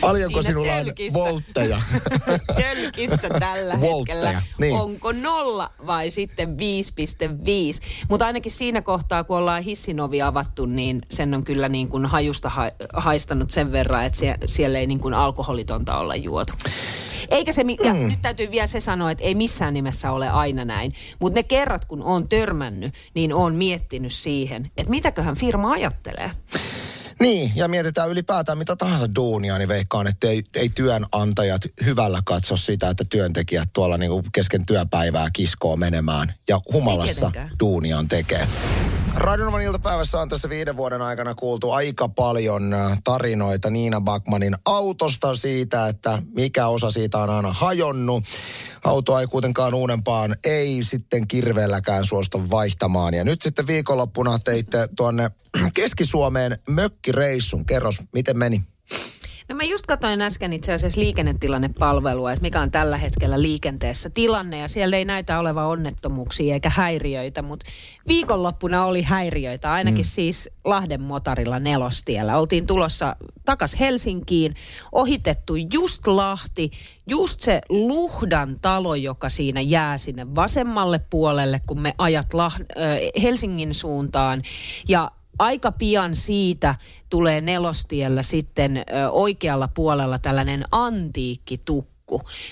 Paljonko 0.00 0.42
Siinä 0.42 0.50
sinulla 0.50 0.72
tölkissä. 0.84 1.18
on 1.18 1.24
voltteja? 1.24 1.82
Tölkissä 2.62 3.28
tällä 3.40 3.76
hetkellä. 3.76 4.42
Niin. 4.58 4.74
Onko 4.74 5.12
nolla 5.12 5.70
vai 5.86 6.10
sitten 6.10 6.48
5,5? 6.48 6.54
Mutta 8.08 8.26
ainakin 8.26 8.52
siinä 8.52 8.82
kohtaa, 8.82 9.24
kun 9.24 9.36
ollaan 9.36 9.62
hissinovi 9.62 10.22
avattu, 10.22 10.66
niin 10.66 11.00
sen 11.10 11.34
on 11.34 11.44
kyllä 11.44 11.68
niin 11.68 11.88
kuin 11.88 12.06
hajusta 12.06 12.48
ha- 12.48 12.70
haistanut 12.92 13.50
sen 13.50 13.72
verran, 13.72 14.04
että 14.04 14.18
sie- 14.18 14.36
siellä 14.46 14.78
ei 14.78 14.86
niin 14.86 15.00
kuin 15.00 15.14
alkoholitonta 15.14 15.98
olla 15.98 16.16
juotu. 16.16 16.52
Eikä 17.28 17.52
se, 17.52 17.62
ja 17.84 17.94
mm. 17.94 18.08
nyt 18.08 18.22
täytyy 18.22 18.50
vielä 18.50 18.66
se 18.66 18.80
sanoa, 18.80 19.10
että 19.10 19.24
ei 19.24 19.34
missään 19.34 19.74
nimessä 19.74 20.12
ole 20.12 20.28
aina 20.28 20.64
näin. 20.64 20.92
Mutta 21.20 21.38
ne 21.38 21.42
kerrat, 21.42 21.84
kun 21.84 22.02
on 22.02 22.28
törmännyt, 22.28 22.94
niin 23.14 23.34
on 23.34 23.54
miettinyt 23.54 24.12
siihen, 24.12 24.62
että 24.76 24.90
mitäköhän 24.90 25.36
firma 25.36 25.72
ajattelee. 25.72 26.30
Niin, 27.22 27.52
ja 27.54 27.68
mietitään 27.68 28.10
ylipäätään 28.10 28.58
mitä 28.58 28.76
tahansa 28.76 29.14
duunia, 29.14 29.58
niin 29.58 29.68
veikkaan, 29.68 30.06
että 30.06 30.26
ei, 30.28 30.42
ei 30.56 30.68
työnantajat 30.68 31.62
hyvällä 31.84 32.22
katso 32.24 32.56
sitä, 32.56 32.88
että 32.88 33.04
työntekijät 33.10 33.68
tuolla 33.72 33.98
niinku 33.98 34.22
kesken 34.32 34.66
työpäivää 34.66 35.28
kiskoo 35.32 35.76
menemään 35.76 36.34
ja 36.48 36.60
humalassa 36.72 37.32
duuniaan 37.60 38.08
tekee. 38.08 38.48
Radionovan 39.14 39.62
iltapäivässä 39.62 40.20
on 40.20 40.28
tässä 40.28 40.48
viiden 40.48 40.76
vuoden 40.76 41.02
aikana 41.02 41.34
kuultu 41.34 41.70
aika 41.70 42.08
paljon 42.08 42.74
äh, 42.74 42.98
tarinoita 43.04 43.70
Niina 43.70 44.00
Backmanin 44.00 44.56
autosta 44.64 45.34
siitä, 45.34 45.88
että 45.88 46.22
mikä 46.34 46.66
osa 46.66 46.90
siitä 46.90 47.18
on 47.18 47.30
aina 47.30 47.52
hajonnut. 47.52 48.24
Autoa 48.84 49.20
ei 49.20 49.26
kuitenkaan 49.26 49.74
uudempaan, 49.74 50.36
ei 50.44 50.84
sitten 50.84 51.28
kirveelläkään 51.28 52.04
suostu 52.04 52.50
vaihtamaan. 52.50 53.14
Ja 53.14 53.24
nyt 53.24 53.42
sitten 53.42 53.66
viikonloppuna 53.66 54.38
teitte 54.38 54.88
tuonne 54.96 55.30
Keski-Suomeen 55.74 56.58
mökkireissun. 56.68 57.66
Kerros, 57.66 58.00
miten 58.12 58.38
meni? 58.38 58.62
No 59.52 59.56
mä 59.56 59.62
just 59.62 59.86
katsoin 59.86 60.22
äsken 60.22 60.52
itse 60.52 60.72
asiassa 60.72 61.00
liikennetilannepalvelua, 61.00 62.32
että 62.32 62.42
mikä 62.42 62.60
on 62.60 62.70
tällä 62.70 62.96
hetkellä 62.96 63.42
liikenteessä 63.42 64.10
tilanne 64.10 64.58
ja 64.58 64.68
siellä 64.68 64.96
ei 64.96 65.04
näytä 65.04 65.38
olevan 65.38 65.66
onnettomuuksia 65.66 66.54
eikä 66.54 66.70
häiriöitä, 66.70 67.42
mutta 67.42 67.66
viikonloppuna 68.08 68.84
oli 68.84 69.02
häiriöitä, 69.02 69.72
ainakin 69.72 70.04
mm. 70.04 70.08
siis 70.08 70.50
Lahden 70.64 71.00
motarilla 71.00 71.58
nelostiellä. 71.58 72.38
Oltiin 72.38 72.66
tulossa 72.66 73.16
takas 73.44 73.80
Helsinkiin, 73.80 74.54
ohitettu 74.92 75.56
just 75.56 76.06
Lahti, 76.06 76.70
just 77.06 77.40
se 77.40 77.60
Luhdan 77.68 78.56
talo, 78.62 78.94
joka 78.94 79.28
siinä 79.28 79.60
jää 79.60 79.98
sinne 79.98 80.34
vasemmalle 80.34 81.00
puolelle, 81.10 81.60
kun 81.66 81.80
me 81.80 81.94
ajat 81.98 82.34
Lah- 82.34 82.64
äh, 82.82 83.22
Helsingin 83.22 83.74
suuntaan 83.74 84.42
ja 84.88 85.10
aika 85.38 85.72
pian 85.72 86.16
siitä 86.16 86.74
tulee 87.10 87.40
nelostiellä 87.40 88.22
sitten 88.22 88.76
ö, 88.76 88.82
oikealla 89.10 89.68
puolella 89.68 90.18
tällainen 90.18 90.64
antiikkitukku. 90.72 91.92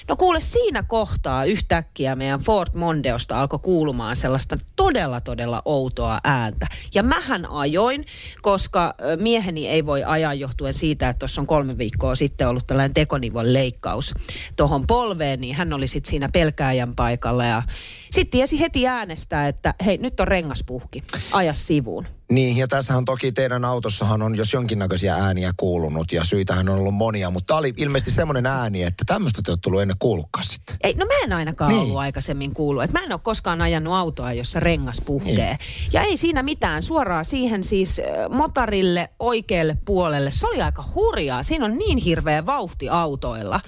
No 0.08 0.16
kuule 0.16 0.40
siinä 0.40 0.82
kohtaa 0.82 1.44
yhtäkkiä 1.44 2.16
meidän 2.16 2.40
Ford 2.40 2.68
Mondeosta 2.74 3.40
alkoi 3.40 3.58
kuulumaan 3.58 4.16
sellaista 4.16 4.56
todella 4.76 5.20
todella 5.20 5.62
outoa 5.64 6.20
ääntä. 6.24 6.66
Ja 6.94 7.02
mähän 7.02 7.50
ajoin, 7.50 8.04
koska 8.42 8.94
mieheni 9.16 9.68
ei 9.68 9.86
voi 9.86 10.04
ajaa 10.04 10.34
johtuen 10.34 10.74
siitä, 10.74 11.08
että 11.08 11.18
tuossa 11.18 11.40
on 11.40 11.46
kolme 11.46 11.78
viikkoa 11.78 12.14
sitten 12.14 12.48
ollut 12.48 12.66
tällainen 12.66 12.94
tekonivon 12.94 13.52
leikkaus 13.52 14.14
tuohon 14.56 14.84
polveen, 14.86 15.40
niin 15.40 15.54
hän 15.54 15.72
oli 15.72 15.88
sitten 15.88 16.10
siinä 16.10 16.28
pelkääjän 16.32 16.94
paikalla 16.96 17.44
ja 17.44 17.62
sitten 18.10 18.30
tiesi 18.30 18.60
heti 18.60 18.86
äänestää, 18.86 19.48
että 19.48 19.74
hei 19.86 19.98
nyt 19.98 20.20
on 20.20 20.28
rengas 20.28 20.62
puhki, 20.66 21.02
aja 21.32 21.54
sivuun. 21.54 22.06
Niin, 22.30 22.56
ja 22.56 22.68
tässähän 22.68 23.04
toki 23.04 23.32
teidän 23.32 23.64
autossahan 23.64 24.22
on 24.22 24.36
jos 24.36 24.52
jonkinnäköisiä 24.52 25.14
ääniä 25.14 25.52
kuulunut 25.56 26.12
ja 26.12 26.24
syitähän 26.24 26.68
on 26.68 26.78
ollut 26.78 26.94
monia, 26.94 27.30
mutta 27.30 27.46
tämä 27.46 27.58
oli 27.58 27.74
ilmeisesti 27.76 28.10
semmoinen 28.10 28.46
ääni, 28.46 28.82
että 28.82 29.04
tämmöistä 29.06 29.42
te 29.44 29.50
olette 29.50 29.62
tullut 29.62 29.82
ennen 29.82 29.96
kuullutkaan 29.98 30.44
sitten. 30.44 30.76
Ei, 30.82 30.94
no 30.94 31.06
mä 31.06 31.12
en 31.24 31.32
ainakaan 31.32 31.70
Niin. 31.70 31.80
ollut 31.82 31.96
aikaisemmin 31.96 32.54
kuullut. 32.54 32.82
Et 32.84 32.92
mä 32.92 33.00
en 33.04 33.12
ole 33.12 33.20
koskaan 33.22 33.62
ajanut 33.62 33.94
autoa, 33.94 34.32
jossa 34.32 34.60
rengas 34.60 35.00
puhkee. 35.04 35.34
Niin. 35.34 35.58
Ja 35.92 36.02
ei 36.02 36.16
siinä 36.16 36.42
mitään. 36.42 36.82
Suoraan 36.82 37.24
siihen 37.24 37.64
siis 37.64 38.00
motarille 38.30 39.08
oikealle 39.18 39.78
puolelle. 39.84 40.30
Se 40.30 40.46
oli 40.46 40.62
aika 40.62 40.84
hurjaa. 40.94 41.42
Siinä 41.42 41.64
on 41.64 41.78
niin 41.78 41.98
hirveä 41.98 42.46
vauhti 42.46 42.88
autoilla. 42.88 43.60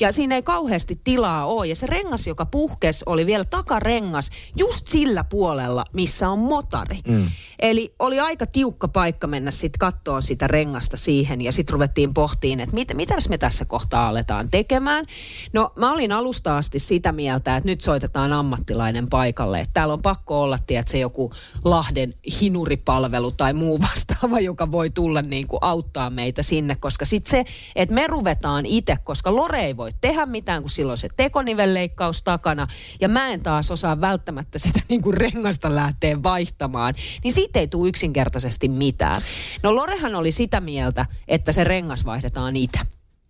Ja 0.00 0.12
siinä 0.12 0.34
ei 0.34 0.42
kauheasti 0.42 1.00
tilaa 1.04 1.46
ole. 1.46 1.66
Ja 1.66 1.76
se 1.76 1.86
rengas, 1.86 2.26
joka 2.26 2.46
puhkes, 2.46 3.02
oli 3.06 3.26
vielä 3.26 3.44
takarengas 3.44 4.30
just 4.56 4.86
sillä 4.88 5.24
puolella, 5.24 5.84
missä 5.92 6.28
on 6.28 6.38
motari. 6.38 6.98
Mm. 7.08 7.30
Eli 7.58 7.94
oli 8.10 8.20
aika 8.20 8.46
tiukka 8.46 8.88
paikka 8.88 9.26
mennä 9.26 9.50
sitten 9.50 9.78
kattoon 9.78 10.22
sitä 10.22 10.46
rengasta 10.46 10.96
siihen. 10.96 11.40
Ja 11.40 11.52
sitten 11.52 11.72
ruvettiin 11.72 12.14
pohtiin, 12.14 12.60
että 12.60 12.74
mit, 12.74 12.94
mitäs 12.94 13.28
me 13.28 13.38
tässä 13.38 13.64
kohtaa 13.64 14.08
aletaan 14.08 14.50
tekemään. 14.50 15.04
No 15.52 15.72
mä 15.76 15.92
olin 15.92 16.12
alusta 16.12 16.56
asti 16.56 16.78
sitä 16.78 17.12
mieltä, 17.12 17.56
että 17.56 17.68
nyt 17.68 17.80
soitetaan 17.80 18.32
ammattilainen 18.32 19.08
paikalle. 19.10 19.60
Että 19.60 19.72
täällä 19.72 19.94
on 19.94 20.02
pakko 20.02 20.42
olla, 20.42 20.58
tiedätkö, 20.58 20.96
joku 20.96 21.32
Lahden 21.64 22.14
hinuripalvelu 22.40 23.30
tai 23.32 23.52
muu 23.52 23.80
vastaava, 23.80 24.40
joka 24.40 24.72
voi 24.72 24.90
tulla 24.90 25.22
niin 25.22 25.46
kuin 25.48 25.58
auttaa 25.62 26.10
meitä 26.10 26.42
sinne. 26.42 26.76
Koska 26.76 27.04
sitten 27.04 27.30
se, 27.30 27.44
että 27.76 27.94
me 27.94 28.06
ruvetaan 28.06 28.66
itse, 28.66 28.96
koska 29.04 29.34
Lore 29.36 29.60
ei 29.60 29.76
voi 29.76 29.90
tehdä 30.00 30.26
mitään, 30.26 30.62
kun 30.62 30.70
silloin 30.70 30.98
se 30.98 31.08
tekonivelleikkaus 31.16 32.22
takana. 32.22 32.66
Ja 33.00 33.08
mä 33.08 33.28
en 33.28 33.42
taas 33.42 33.70
osaa 33.70 34.00
välttämättä 34.00 34.58
sitä 34.58 34.80
niin 34.88 35.02
kuin 35.02 35.16
rengasta 35.16 35.74
lähteä 35.74 36.22
vaihtamaan. 36.22 36.94
Niin 37.24 37.34
siitä 37.34 37.60
ei 37.60 37.68
tule 37.68 37.88
yksinkertaisesti 38.00 38.68
mitään. 38.68 39.22
No 39.62 39.74
Lorehan 39.74 40.14
oli 40.14 40.32
sitä 40.32 40.60
mieltä, 40.60 41.06
että 41.28 41.52
se 41.52 41.64
rengas 41.64 42.04
vaihdetaan 42.04 42.56
itse. 42.56 42.80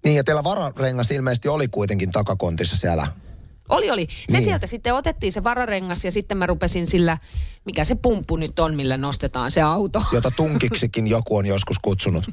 Niin, 0.05 0.17
ja 0.17 0.25
teillä 0.25 0.45
vararengas 0.45 1.11
ilmeisesti 1.11 1.49
oli 1.49 1.69
kuitenkin 1.69 2.11
takakontissa 2.11 2.77
siellä. 2.77 3.07
Oli, 3.71 3.91
oli. 3.91 4.07
Se 4.29 4.37
Niin. 4.39 4.45
sieltä 4.45 4.67
sitten 4.67 4.95
otettiin 4.95 5.33
se 5.33 5.45
vararengas 5.45 6.05
ja 6.05 6.13
sitten 6.13 6.39
mä 6.39 6.47
rupesin 6.47 6.87
sillä, 6.87 7.19
mikä 7.65 7.85
se 7.85 7.95
pumppu 7.95 8.37
nyt 8.37 8.59
on, 8.59 8.75
millä 8.75 8.97
nostetaan 8.97 9.51
se 9.51 9.63
auto. 9.63 10.03
jota 10.13 10.31
tunkiksikin 10.37 11.07
joku 11.07 11.37
on 11.37 11.47
joskus 11.47 11.79
kutsunut. 11.79 12.25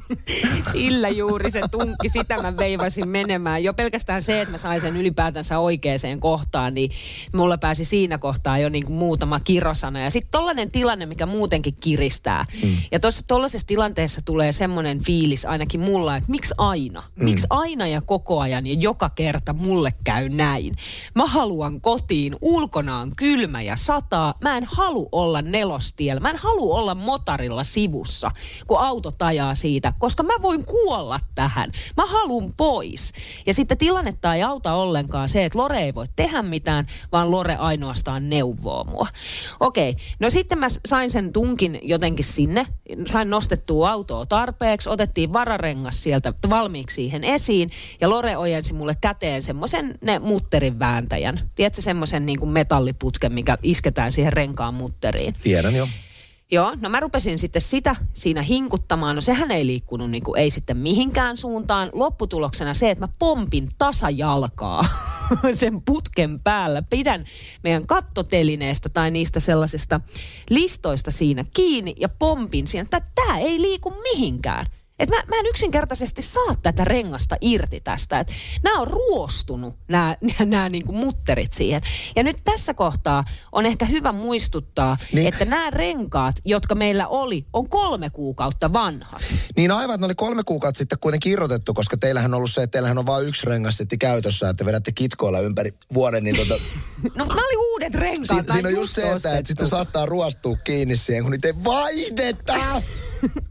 Sillä 0.72 1.08
juuri 1.08 1.50
se 1.50 1.60
tunkki, 1.70 2.08
sitä 2.08 2.42
mä 2.42 2.56
veivasin 2.56 3.08
menemään. 3.08 3.64
Jo 3.64 3.74
pelkästään 3.74 4.22
se, 4.22 4.40
että 4.40 4.52
mä 4.52 4.58
sain 4.58 4.80
sen 4.80 4.96
ylipäätänsä 4.96 5.58
oikeaan 5.58 5.88
kohtaan, 6.20 6.74
niin 6.74 6.90
mulla 7.34 7.58
pääsi 7.58 7.84
siinä 7.84 8.18
kohtaa 8.18 8.58
jo 8.58 8.68
niin 8.68 8.86
kuin 8.86 8.96
muutama 8.96 9.40
kirosana. 9.40 10.00
Ja 10.00 10.10
sitten 10.10 10.30
tollainen 10.30 10.70
tilanne, 10.70 11.06
mikä 11.06 11.26
muutenkin 11.26 11.74
kiristää. 11.80 12.44
Mm. 12.62 12.76
Ja 12.92 13.00
tuossa 13.00 13.24
tollaisessa 13.28 13.66
tilanteessa 13.66 14.22
tulee 14.24 14.52
semmoinen 14.52 15.04
fiilis 15.04 15.46
ainakin 15.46 15.80
mulla, 15.80 16.16
että 16.16 16.30
miksi 16.30 16.54
aina? 16.58 17.02
Mm. 17.16 17.24
Miksi 17.24 17.46
aina 17.50 17.86
ja 17.86 18.00
koko 18.06 18.40
ajan 18.40 18.66
ja 18.66 18.74
joka 18.74 19.10
kerta 19.10 19.52
mulle 19.52 19.92
käy 20.04 20.28
näin? 20.28 20.74
Mä 21.14 21.26
haluan 21.28 21.80
kotiin, 21.80 22.36
ulkona 22.40 22.98
on 22.98 23.12
kylmä 23.16 23.62
ja 23.62 23.76
sataa. 23.76 24.34
Mä 24.42 24.56
en 24.56 24.64
halu 24.66 25.08
olla 25.12 25.42
nelostiellä. 25.42 26.20
Mä 26.20 26.30
en 26.30 26.36
halu 26.36 26.72
olla 26.72 26.94
motarilla 26.94 27.64
sivussa, 27.64 28.30
kun 28.66 28.80
auto 28.80 29.12
ajaa 29.20 29.54
siitä, 29.54 29.92
koska 29.98 30.22
mä 30.22 30.34
voin 30.42 30.64
kuolla 30.64 31.18
tähän. 31.34 31.70
Mä 31.96 32.06
haluan 32.06 32.52
pois. 32.56 33.12
Ja 33.46 33.54
sitten 33.54 33.78
tilannetta 33.78 34.34
ei 34.34 34.42
auta 34.42 34.74
ollenkaan 34.74 35.28
se, 35.28 35.44
että 35.44 35.58
Lore 35.58 35.82
ei 35.82 35.94
voi 35.94 36.06
tehdä 36.16 36.42
mitään, 36.42 36.86
vaan 37.12 37.30
Lore 37.30 37.56
ainoastaan 37.56 38.30
neuvoo 38.30 38.84
mua. 38.84 39.08
Okei, 39.60 39.96
no 40.20 40.30
sitten 40.30 40.58
mä 40.58 40.66
sain 40.86 41.10
sen 41.10 41.32
tunkin 41.32 41.80
jotenkin 41.82 42.24
sinne, 42.24 42.66
sain 43.06 43.30
nostettua 43.30 43.90
autoa 43.90 44.26
tarpeeksi, 44.26 44.88
otettiin 44.88 45.32
vararengas 45.32 46.02
sieltä 46.02 46.32
valmiiksi 46.50 46.94
siihen 46.94 47.24
esiin, 47.24 47.70
ja 48.00 48.10
Lore 48.10 48.36
ojensi 48.36 48.72
mulle 48.72 48.96
käteen 49.00 49.42
semmoisen 49.42 49.94
ne 50.02 50.18
mutterin 50.18 50.78
vääntäjän. 51.10 51.50
Tiedätkö 51.54 51.82
semmoisen 51.82 52.26
niin 52.26 52.38
kuin 52.38 52.50
metalliputken, 52.50 53.32
mikä 53.32 53.58
isketään 53.62 54.12
siihen 54.12 54.32
renkaan 54.32 54.74
mutteriin? 54.74 55.34
Tiedän 55.42 55.76
jo. 55.76 55.88
Joo, 56.50 56.74
no 56.80 56.88
mä 56.88 57.00
rupesin 57.00 57.38
sitten 57.38 57.62
sitä 57.62 57.96
siinä 58.14 58.42
hinkuttamaan. 58.42 59.14
No 59.14 59.20
sehän 59.20 59.50
ei 59.50 59.66
liikkunut 59.66 60.10
niin 60.10 60.22
kuin, 60.22 60.40
ei 60.40 60.50
sitten 60.50 60.76
mihinkään 60.76 61.36
suuntaan. 61.36 61.90
Lopputuloksena 61.92 62.74
se, 62.74 62.90
että 62.90 63.04
mä 63.04 63.08
pompin 63.18 63.68
tasajalkaa 63.78 64.84
sen 65.54 65.82
putken 65.82 66.40
päällä. 66.44 66.82
Pidän 66.82 67.24
meidän 67.64 67.86
kattotelineestä 67.86 68.88
tai 68.88 69.10
niistä 69.10 69.40
sellaisista 69.40 70.00
listoista 70.50 71.10
siinä 71.10 71.44
kiinni 71.54 71.94
ja 72.00 72.08
pompin 72.08 72.66
siinä, 72.66 73.00
tämä 73.14 73.38
ei 73.38 73.60
liiku 73.60 73.90
mihinkään. 74.02 74.66
Et 74.98 75.10
mä, 75.10 75.16
mä 75.16 75.36
en 75.38 75.46
yksinkertaisesti 75.46 76.22
saa 76.22 76.54
tätä 76.62 76.84
rengasta 76.84 77.36
irti 77.40 77.80
tästä. 77.80 78.20
Et 78.20 78.32
nämä 78.62 78.80
on 78.80 78.88
ruostunut, 78.88 79.74
nämä, 79.88 80.16
nämä 80.44 80.68
niinku 80.68 80.92
mutterit 80.92 81.52
siihen. 81.52 81.80
Ja 82.16 82.22
nyt 82.22 82.36
tässä 82.44 82.74
kohtaa 82.74 83.24
on 83.52 83.66
ehkä 83.66 83.84
hyvä 83.86 84.12
muistuttaa, 84.12 84.96
Niin. 85.00 85.14
niin. 85.14 85.28
että 85.28 85.44
nämä 85.44 85.70
renkaat, 85.70 86.36
jotka 86.44 86.74
meillä 86.74 87.06
oli, 87.08 87.46
on 87.52 87.68
kolme 87.68 88.10
kuukautta 88.10 88.72
vanhat. 88.72 89.22
Niin 89.56 89.70
aivan, 89.70 89.94
että 89.94 90.00
ne 90.00 90.06
oli 90.06 90.14
kolme 90.14 90.42
kuukautta 90.44 90.78
sitten 90.78 90.98
kuitenkin 90.98 91.32
irrotettu, 91.32 91.74
koska 91.74 91.96
teillähän 91.96 92.34
on 92.34 92.36
ollut 92.36 92.50
se, 92.50 92.62
että 92.62 92.72
teillähän 92.72 92.98
on 92.98 93.06
vain 93.06 93.26
yksi 93.28 93.46
rengassetti 93.46 93.98
käytössä, 93.98 94.48
että 94.48 94.64
vedätte 94.64 94.92
kitkoilla 94.92 95.40
ympäri 95.40 95.72
vuoden, 95.94 96.24
niin 96.24 96.36
tota, 96.36 96.54
No 97.14 97.24
nämä 97.24 97.40
oli 97.46 97.56
uudet 97.72 97.94
renkaat. 97.94 98.26
siinä, 98.26 98.42
nää 98.42 98.52
siinä 98.54 98.68
on 98.68 98.74
just 98.74 98.94
se, 98.94 99.12
että, 99.12 99.38
että 99.38 99.48
sitten 99.48 99.68
saattaa 99.68 100.06
ruostua 100.06 100.56
kiinni 100.56 100.96
siihen, 100.96 101.22
kun 101.22 101.30
niitä 101.32 101.48
ei 101.48 101.64
vaihdeta. 101.64 102.54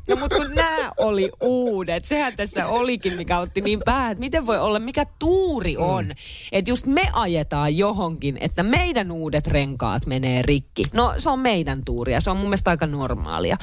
No 0.08 0.16
mutta 0.16 0.36
kun 0.36 0.56
nämä 0.56 0.92
oli 0.98 1.32
uudet, 1.42 2.06
sehän 2.06 2.36
tässä 2.36 2.68
olikin, 2.68 3.14
mikä 3.14 3.40
otti 3.40 3.62
niin 3.62 3.82
päähän, 3.86 4.12
että 4.12 4.20
miten 4.20 4.46
voi 4.46 4.60
olla, 4.60 4.80
mikä 4.80 5.06
tuuri 5.20 5.78
on. 5.78 6.06
Mm. 6.06 6.12
Että 6.52 6.72
just 6.72 6.86
me 6.86 7.10
ajetaan 7.14 7.78
johonkin, 7.78 8.38
että 8.42 8.64
meidän 8.64 9.12
uudet 9.12 9.48
renkaat 9.48 10.06
menee 10.06 10.42
rikki. 10.42 10.84
No 10.94 11.14
se 11.18 11.30
on 11.30 11.40
meidän 11.40 11.86
tuuria, 11.86 12.22
se 12.22 12.30
on 12.30 12.38
mun 12.38 12.46
mielestä 12.46 12.70
aika 12.70 12.86
normaalia. 12.86 13.58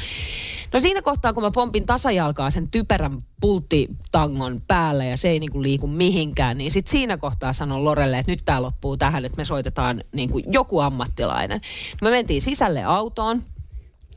No 0.72 0.80
siinä 0.80 1.02
kohtaa, 1.02 1.32
kun 1.32 1.42
mä 1.42 1.50
pompin 1.54 1.86
tasajalkaa 1.86 2.50
sen 2.50 2.70
typerän 2.70 3.18
pulttitangon 3.40 4.62
päälle 4.68 5.06
ja 5.06 5.16
se 5.16 5.28
ei 5.28 5.40
niinku 5.40 5.62
liiku 5.62 5.86
mihinkään, 5.86 6.58
niin 6.58 6.70
sit 6.70 6.86
siinä 6.86 7.16
kohtaa 7.16 7.52
sanon 7.52 7.84
Lorelle, 7.84 8.18
että 8.18 8.32
nyt 8.32 8.42
tää 8.44 8.62
loppuu 8.62 8.96
tähän, 8.96 9.24
että 9.24 9.36
me 9.36 9.44
soitetaan 9.44 10.04
niinku 10.12 10.38
joku 10.38 10.80
ammattilainen. 10.80 11.60
Me 12.02 12.10
mentiin 12.10 12.42
sisälle 12.42 12.84
autoon, 12.84 13.42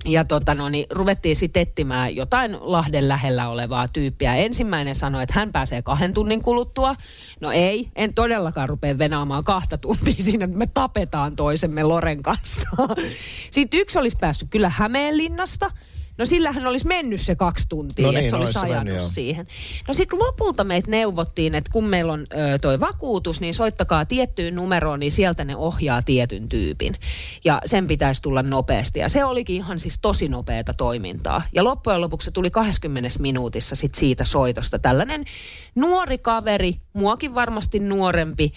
Ja 0.07 0.23
tota 0.23 0.55
no, 0.55 0.69
niin 0.69 0.85
ruvettiin 0.89 1.35
sitten 1.35 1.61
etsimään 1.61 2.15
jotain 2.15 2.57
Lahden 2.59 3.07
lähellä 3.07 3.49
olevaa 3.49 3.87
tyyppiä. 3.87 4.35
Ensimmäinen 4.35 4.95
sanoi, 4.95 5.23
että 5.23 5.35
hän 5.35 5.51
pääsee 5.51 5.81
kahden 5.81 6.13
tunnin 6.13 6.43
kuluttua. 6.43 6.95
No 7.39 7.51
ei, 7.51 7.89
en 7.95 8.13
todellakaan 8.13 8.69
rupea 8.69 8.97
venaamaan 8.97 9.43
kahta 9.43 9.77
tuntia 9.77 10.13
siinä, 10.19 10.45
että 10.45 10.57
me 10.57 10.67
tapetaan 10.73 11.35
toisemme 11.35 11.83
Loren 11.83 12.23
kanssa. 12.23 12.69
Sitten 13.51 13.79
yksi 13.79 13.99
olisi 13.99 14.17
päässyt 14.19 14.49
kyllä 14.49 14.69
Hämeenlinnasta– 14.69 15.71
No 16.17 16.25
sillähän 16.25 16.67
olisi 16.67 16.87
mennyt 16.87 17.21
se 17.21 17.35
kaksi 17.35 17.65
tuntia, 17.69 18.05
No 18.05 18.11
niin, 18.11 18.19
että 18.19 18.29
se 18.29 18.35
olisi 18.35 18.59
olisi 18.59 18.71
ajanut 18.71 18.85
mennyt, 18.85 19.01
joo. 19.01 19.09
siihen. 19.09 19.47
No 19.87 19.93
sitten 19.93 20.19
lopulta 20.19 20.63
meitä 20.63 20.91
neuvottiin, 20.91 21.55
että 21.55 21.71
kun 21.71 21.83
meillä 21.85 22.13
on 22.13 22.25
ö, 22.33 22.59
toi 22.61 22.79
vakuutus, 22.79 23.41
niin 23.41 23.53
soittakaa 23.53 24.05
tiettyyn 24.05 24.55
numeroon, 24.55 24.99
niin 24.99 25.11
sieltä 25.11 25.43
ne 25.43 25.55
ohjaa 25.55 26.01
tietyn 26.01 26.49
tyypin. 26.49 26.95
Ja 27.45 27.61
sen 27.65 27.87
pitäisi 27.87 28.21
tulla 28.21 28.43
nopeasti. 28.43 28.99
Ja 28.99 29.09
se 29.09 29.25
olikin 29.25 29.55
ihan 29.55 29.79
siis 29.79 29.99
tosi 30.01 30.27
nopeata 30.27 30.73
toimintaa. 30.73 31.41
Ja 31.53 31.63
loppujen 31.63 32.01
lopuksi 32.01 32.25
se 32.25 32.31
tuli 32.31 32.49
20 32.51 33.09
minuutissa 33.19 33.75
sit 33.75 33.95
siitä 33.95 34.23
soitosta. 34.23 34.79
Tällainen 34.79 35.25
nuori 35.75 36.17
kaveri, 36.17 36.75
muakin 36.93 37.35
varmasti 37.35 37.79
nuorempi, 37.79 38.53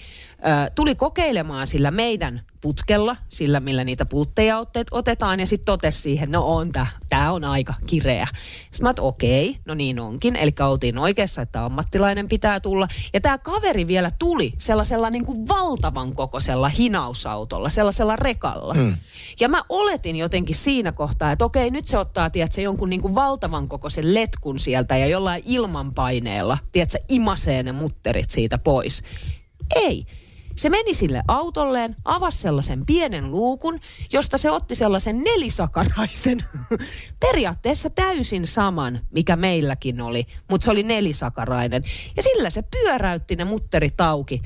tuli 0.74 0.94
kokeilemaan 0.94 1.66
sillä 1.66 1.90
meidän 1.90 2.40
putkella, 2.60 3.16
sillä 3.28 3.60
millä 3.60 3.84
niitä 3.84 4.06
pultteja 4.06 4.58
otet, 4.58 4.86
otetaan 4.90 5.40
ja 5.40 5.46
sitten 5.46 5.66
totesi 5.66 6.00
siihen, 6.00 6.30
no 6.30 6.42
on 6.46 6.72
tää, 6.72 6.86
tää 7.08 7.32
on 7.32 7.44
aika 7.44 7.74
kireä. 7.86 8.28
Sitten 8.70 8.86
mä 8.86 8.94
okei, 9.00 9.56
no 9.64 9.74
niin 9.74 10.00
onkin, 10.00 10.36
eli 10.36 10.50
oltiin 10.60 10.98
oikeassa, 10.98 11.42
että 11.42 11.64
ammattilainen 11.64 12.28
pitää 12.28 12.60
tulla. 12.60 12.88
Ja 13.12 13.20
tämä 13.20 13.38
kaveri 13.38 13.86
vielä 13.86 14.10
tuli 14.18 14.52
sellaisella 14.58 15.10
niin 15.10 15.26
kuin 15.26 15.48
valtavan 15.48 16.14
kokoisella 16.14 16.68
hinausautolla, 16.68 17.70
sellaisella 17.70 18.16
rekalla. 18.16 18.74
Mm. 18.74 18.94
Ja 19.40 19.48
mä 19.48 19.62
oletin 19.68 20.16
jotenkin 20.16 20.56
siinä 20.56 20.92
kohtaa, 20.92 21.32
että 21.32 21.44
okei, 21.44 21.70
nyt 21.70 21.86
se 21.86 21.98
ottaa, 21.98 22.30
tiedätkö, 22.30 22.60
jonkun 22.60 22.90
niin 22.90 23.02
kuin 23.02 23.14
valtavan 23.14 23.68
kokoisen 23.68 24.14
letkun 24.14 24.58
sieltä 24.58 24.96
ja 24.96 25.06
jollain 25.06 25.42
ilmanpaineella, 25.46 26.58
tiedätkö, 26.72 26.98
imasee 27.08 27.62
ne 27.62 27.72
mutterit 27.72 28.30
siitä 28.30 28.58
pois. 28.58 29.02
Ei. 29.74 30.06
Se 30.56 30.68
meni 30.68 30.94
sille 30.94 31.22
autolleen, 31.28 31.96
avasi 32.04 32.38
sellaisen 32.38 32.86
pienen 32.86 33.30
luukun, 33.30 33.80
josta 34.12 34.38
se 34.38 34.50
otti 34.50 34.74
sellaisen 34.74 35.20
nelisakaraisen, 35.24 36.44
periaatteessa 37.26 37.90
täysin 37.90 38.46
saman, 38.46 39.00
mikä 39.10 39.36
meilläkin 39.36 40.00
oli, 40.00 40.26
mutta 40.50 40.64
se 40.64 40.70
oli 40.70 40.82
nelisakarainen. 40.82 41.84
Ja 42.16 42.22
sillä 42.22 42.50
se 42.50 42.62
pyöräytti 42.62 43.36
ne 43.36 43.44
mutterit 43.44 44.00
auki, 44.00 44.42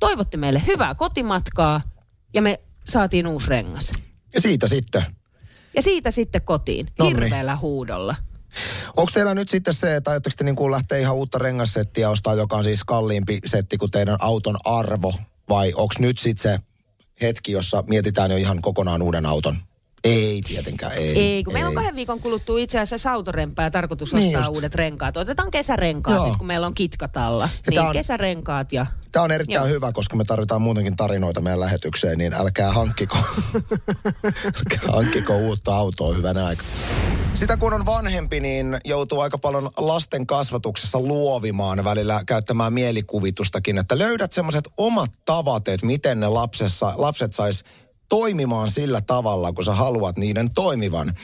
toivotti 0.00 0.36
meille 0.36 0.62
hyvää 0.66 0.94
kotimatkaa 0.94 1.80
ja 2.34 2.42
me 2.42 2.60
saatiin 2.84 3.26
uusi 3.26 3.48
rengas. 3.48 3.92
Ja 4.34 4.40
siitä 4.40 4.68
sitten. 4.68 5.04
Ja 5.74 5.82
siitä 5.82 6.10
sitten 6.10 6.42
kotiin, 6.42 6.88
Nonni. 6.98 7.22
hirveällä 7.22 7.56
huudolla. 7.56 8.14
Onko 8.96 9.10
teillä 9.14 9.34
nyt 9.34 9.48
sitten 9.48 9.74
se, 9.74 9.96
että 9.96 10.10
aiotteko 10.10 10.34
te 10.38 10.44
niin 10.44 10.70
lähteä 10.70 10.98
ihan 10.98 11.16
uutta 11.16 11.38
rengassettiä 11.38 12.10
ostaa, 12.10 12.34
joka 12.34 12.56
on 12.56 12.64
siis 12.64 12.84
kalliimpi 12.84 13.38
setti 13.46 13.78
kuin 13.78 13.90
teidän 13.90 14.16
auton 14.20 14.56
arvo? 14.64 15.12
Vai 15.48 15.72
onko 15.76 15.94
nyt 15.98 16.18
sitten 16.18 16.42
se 16.42 16.58
hetki, 17.22 17.52
jossa 17.52 17.84
mietitään 17.86 18.30
jo 18.30 18.36
ihan 18.36 18.62
kokonaan 18.62 19.02
uuden 19.02 19.26
auton? 19.26 19.56
Ei 20.04 20.40
tietenkään, 20.46 20.92
ei. 20.92 21.18
Ei, 21.18 21.44
kun 21.44 21.52
meillä 21.52 21.68
on 21.68 21.74
kahden 21.74 21.96
viikon 21.96 22.20
kuluttua 22.20 22.58
itse 22.58 22.80
asiassa 22.80 23.12
autorempää 23.12 23.64
ja 23.66 23.70
tarkoitus 23.70 24.14
Niin 24.14 24.26
ostaa 24.26 24.40
just. 24.40 24.54
uudet 24.54 24.74
renkaat. 24.74 25.16
Otetaan 25.16 25.50
kesärenkaat 25.50 26.16
Joo. 26.16 26.28
nyt, 26.28 26.36
kun 26.36 26.46
meillä 26.46 26.66
on 26.66 26.74
kitkatalla. 26.74 27.44
Ja 27.44 27.70
Niin 27.70 27.80
on- 27.80 27.92
kesärenkaat 27.92 28.72
ja... 28.72 28.86
Tämä 29.12 29.22
on 29.24 29.32
erittäin 29.32 29.54
Joo. 29.54 29.66
hyvä, 29.66 29.92
koska 29.92 30.16
me 30.16 30.24
tarvitaan 30.24 30.62
muutenkin 30.62 30.96
tarinoita 30.96 31.40
meidän 31.40 31.60
lähetykseen, 31.60 32.18
niin 32.18 32.34
älkää 32.34 32.72
hankkiko, 32.72 33.16
älkää 34.58 34.92
hankkiko 34.92 35.36
uutta 35.36 35.76
autoa 35.76 36.14
hyvänä 36.14 36.46
aika. 36.46 36.64
Sitä 37.38 37.56
kun 37.56 37.74
on 37.74 37.86
vanhempi, 37.86 38.40
niin 38.40 38.78
joutuu 38.84 39.20
aika 39.20 39.38
paljon 39.38 39.70
lasten 39.76 40.26
kasvatuksessa 40.26 41.00
luovimaan 41.00 41.84
välillä 41.84 42.20
käyttämään 42.26 42.72
mielikuvitustakin, 42.72 43.78
että 43.78 43.98
löydät 43.98 44.32
semmoiset 44.32 44.68
omat 44.76 45.10
tavat, 45.24 45.68
että 45.68 45.86
miten 45.86 46.20
ne 46.20 46.28
lapsessa, 46.28 46.92
lapset 46.96 47.32
sais 47.32 47.64
toimimaan 48.08 48.70
sillä 48.70 49.00
tavalla, 49.00 49.52
kun 49.52 49.64
sä 49.64 49.72
haluat 49.72 50.16
niiden 50.16 50.54
toimivan. 50.54 51.14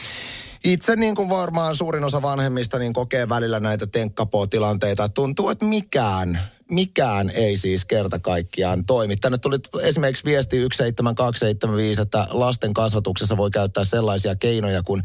Itse 0.65 0.97
niin 0.97 1.15
kuin 1.15 1.31
varmaan 1.31 1.77
suurin 1.77 2.05
osa 2.05 2.23
vanhemmista 2.23 2.79
niin 2.79 2.93
kokee 2.93 3.29
välillä 3.29 3.61
näitä 3.61 3.87
tenkkapoo-tilanteita. 3.87 5.09
Tuntuu, 5.09 5.49
että 5.49 5.65
mikään, 5.65 6.41
mikään 6.71 7.31
ei 7.31 7.57
siis 7.57 7.85
kerta 7.85 8.19
kaikkiaan 8.19 8.87
toimi. 8.87 9.17
Tänne 9.17 9.39
tuli 9.39 9.57
esimerkiksi 9.83 10.25
viesti 10.25 10.57
17275, 10.57 12.03
että 12.03 12.27
lasten 12.31 12.75
kasvatuksessa 12.75 13.37
voi 13.37 13.51
käyttää 13.51 13.85
sellaisia 13.85 14.37
keinoja 14.37 14.83
kuin 14.83 15.03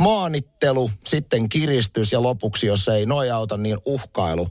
maanittelu, 0.00 0.90
sitten 1.06 1.48
kiristys 1.48 2.12
ja 2.12 2.22
lopuksi, 2.22 2.66
jos 2.66 2.88
ei 2.88 3.06
nojauta, 3.06 3.56
niin 3.56 3.78
uhkailu. 3.86 4.48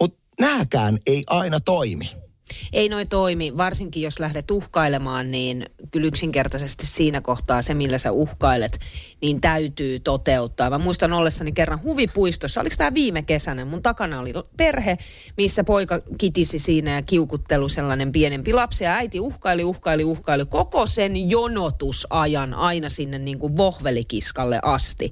Mutta 0.00 0.18
nääkään 0.40 0.98
ei 1.06 1.22
aina 1.26 1.60
toimi. 1.60 2.25
Ei 2.72 2.88
noi 2.88 3.06
toimi, 3.06 3.56
varsinkin 3.56 4.02
jos 4.02 4.18
lähdet 4.18 4.50
uhkailemaan, 4.50 5.30
niin 5.30 5.66
kyllä 5.90 6.06
yksinkertaisesti 6.06 6.86
siinä 6.86 7.20
kohtaa 7.20 7.62
se, 7.62 7.74
millä 7.74 7.98
sä 7.98 8.12
uhkailet, 8.12 8.78
niin 9.22 9.40
täytyy 9.40 10.00
toteuttaa. 10.00 10.70
Mä 10.70 10.78
muistan 10.78 11.12
ollessani 11.12 11.52
kerran 11.52 11.82
huvipuistossa, 11.82 12.60
oliko 12.60 12.76
tämä 12.78 12.94
viime 12.94 13.22
kesänä, 13.22 13.64
mun 13.64 13.82
takana 13.82 14.20
oli 14.20 14.32
perhe, 14.56 14.98
missä 15.36 15.64
poika 15.64 16.02
kitisi 16.18 16.58
siinä 16.58 16.90
ja 16.90 17.02
kiukuttelu 17.02 17.68
sellainen 17.68 18.12
pienempi 18.12 18.52
lapsi 18.52 18.84
ja 18.84 18.94
äiti 18.94 19.20
uhkaili, 19.20 19.64
uhkaili, 19.64 20.04
uhkaili 20.04 20.44
koko 20.44 20.86
sen 20.86 21.30
jonotusajan 21.30 22.54
aina 22.54 22.88
sinne 22.88 23.18
niin 23.18 23.38
kuin 23.38 23.56
vohvelikiskalle 23.56 24.60
asti. 24.62 25.10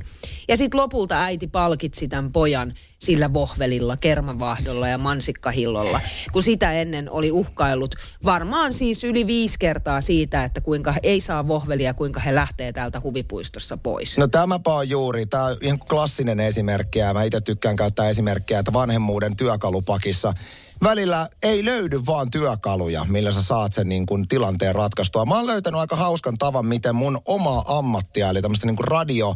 Ja 0.48 0.56
sitten 0.56 0.80
lopulta 0.80 1.22
äiti 1.22 1.46
palkitsi 1.46 2.08
tämän 2.08 2.32
pojan 2.32 2.72
sillä 3.04 3.32
vohvelilla, 3.32 3.96
kermavahdolla 3.96 4.88
ja 4.88 4.98
mansikkahillolla, 4.98 6.00
kun 6.32 6.42
sitä 6.42 6.72
ennen 6.72 7.10
oli 7.10 7.32
uhkailut 7.32 7.94
varmaan 8.24 8.74
siis 8.74 9.04
yli 9.04 9.26
viisi 9.26 9.58
kertaa 9.58 10.00
siitä, 10.00 10.44
että 10.44 10.60
kuinka 10.60 10.94
ei 11.02 11.20
saa 11.20 11.48
vohvelia, 11.48 11.94
kuinka 11.94 12.20
he 12.20 12.34
lähtee 12.34 12.72
täältä 12.72 13.00
huvipuistossa 13.00 13.76
pois. 13.76 14.18
No 14.18 14.28
tämäpä 14.28 14.74
on 14.74 14.88
juuri, 14.88 15.26
tämä 15.26 15.44
on 15.44 15.56
ihan 15.60 15.78
klassinen 15.78 16.40
esimerkki 16.40 16.98
ja 16.98 17.14
mä 17.14 17.22
itse 17.22 17.40
tykkään 17.40 17.76
käyttää 17.76 18.08
esimerkkiä, 18.08 18.58
että 18.58 18.72
vanhemmuuden 18.72 19.36
työkalupakissa 19.36 20.34
välillä 20.82 21.28
ei 21.42 21.64
löydy 21.64 22.06
vaan 22.06 22.30
työkaluja, 22.30 23.04
millä 23.08 23.32
sä 23.32 23.42
saat 23.42 23.72
sen 23.72 23.88
niin 23.88 24.06
kuin 24.06 24.28
tilanteen 24.28 24.74
ratkaistua. 24.74 25.26
Mä 25.26 25.36
oon 25.36 25.46
löytänyt 25.46 25.80
aika 25.80 25.96
hauskan 25.96 26.38
tavan, 26.38 26.66
miten 26.66 26.96
mun 26.96 27.18
omaa 27.24 27.78
ammattia, 27.78 28.30
eli 28.30 28.42
tämmöistä 28.42 28.66
niin 28.66 28.76
kuin 28.76 28.88
radio 28.88 29.34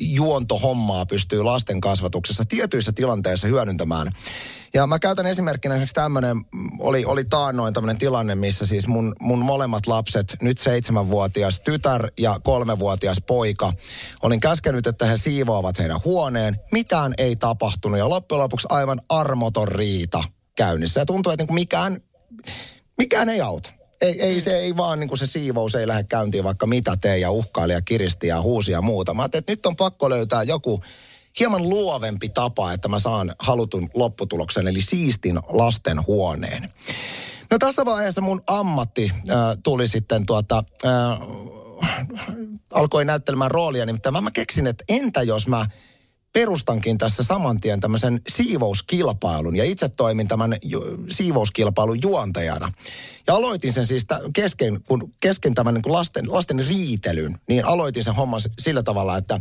juontohommaa 0.00 1.06
pystyy 1.06 1.42
lasten 1.42 1.80
kasvatuksessa 1.80 2.44
tietyissä 2.48 2.92
tilanteissa 2.92 3.46
hyödyntämään. 3.46 4.12
Ja 4.74 4.86
mä 4.86 4.98
käytän 4.98 5.26
esimerkkinä 5.26 5.74
esimerkiksi 5.74 5.94
tämmöinen, 5.94 6.36
oli, 6.78 7.04
oli 7.04 7.24
taannoin 7.24 7.74
tämmöinen 7.74 7.98
tilanne, 7.98 8.34
missä 8.34 8.66
siis 8.66 8.86
mun, 8.86 9.14
mun 9.20 9.38
molemmat 9.38 9.86
lapset, 9.86 10.36
nyt 10.42 10.58
seitsemänvuotias 10.58 11.60
tytär 11.60 12.10
ja 12.18 12.40
kolmevuotias 12.44 13.22
poika, 13.26 13.72
olin 14.22 14.40
käskenyt, 14.40 14.86
että 14.86 15.06
he 15.06 15.16
siivoavat 15.16 15.78
heidän 15.78 16.00
huoneen. 16.04 16.60
Mitään 16.72 17.14
ei 17.18 17.36
tapahtunut 17.36 17.98
ja 17.98 18.08
loppujen 18.08 18.42
lopuksi 18.42 18.66
aivan 18.70 19.00
armoton 19.08 19.68
riita 19.68 20.24
käynnissä. 20.56 21.00
Ja 21.00 21.06
tuntuu, 21.06 21.32
että 21.32 21.44
niin 21.44 21.54
mikään, 21.54 22.00
mikään 22.98 23.28
ei 23.28 23.40
auta. 23.40 23.77
Ei, 24.00 24.22
ei 24.22 24.40
se 24.40 24.58
ei 24.58 24.76
vaan 24.76 25.00
niin 25.00 25.08
kuin 25.08 25.18
se 25.18 25.26
siivous 25.26 25.74
ei 25.74 25.86
lähde 25.86 26.04
käyntiin 26.04 26.44
vaikka 26.44 26.66
mitä 26.66 26.96
tee 27.00 27.18
ja 27.18 27.30
uhkaili 27.30 27.72
ja 27.72 27.80
kiristi 27.80 28.26
ja 28.26 28.42
huusi 28.42 28.72
ja 28.72 28.82
muuta. 28.82 29.14
Mä 29.14 29.24
että 29.24 29.52
nyt 29.52 29.66
on 29.66 29.76
pakko 29.76 30.10
löytää 30.10 30.42
joku 30.42 30.82
hieman 31.40 31.68
luovempi 31.68 32.28
tapa, 32.28 32.72
että 32.72 32.88
mä 32.88 32.98
saan 32.98 33.34
halutun 33.38 33.90
lopputuloksen, 33.94 34.68
eli 34.68 34.80
siistin 34.80 35.40
lasten 35.48 36.06
huoneen. 36.06 36.72
No 37.50 37.58
tässä 37.58 37.84
vaiheessa 37.84 38.20
mun 38.20 38.42
ammatti 38.46 39.12
äh, 39.14 39.36
tuli 39.62 39.88
sitten 39.88 40.26
tuota, 40.26 40.64
äh, 40.84 40.92
alkoi 42.72 43.04
näyttelemään 43.04 43.50
roolia, 43.50 43.86
nimittäin 43.86 44.12
mä, 44.12 44.20
mä 44.20 44.30
keksin, 44.30 44.66
että 44.66 44.84
entä 44.88 45.22
jos 45.22 45.48
mä 45.48 45.66
perustankin 46.38 46.98
tässä 46.98 47.22
saman 47.22 47.60
tien 47.60 47.80
tämmöisen 47.80 48.20
siivouskilpailun 48.28 49.56
ja 49.56 49.64
itse 49.64 49.88
toimin 49.88 50.28
tämän 50.28 50.56
ju- 50.62 50.96
siivouskilpailun 51.10 52.02
juontajana. 52.02 52.72
Ja 53.26 53.34
aloitin 53.34 53.72
sen 53.72 53.86
siis 53.86 54.04
tä- 54.04 54.20
kesken, 54.32 54.80
kun 54.88 55.14
kesken 55.20 55.54
tämän 55.54 55.74
niin 55.74 55.82
kuin 55.82 55.92
lasten, 55.92 56.32
lasten 56.32 56.66
riitelyn, 56.68 57.38
niin 57.48 57.64
aloitin 57.64 58.04
sen 58.04 58.14
homman 58.14 58.40
sillä 58.58 58.82
tavalla, 58.82 59.16
että 59.16 59.40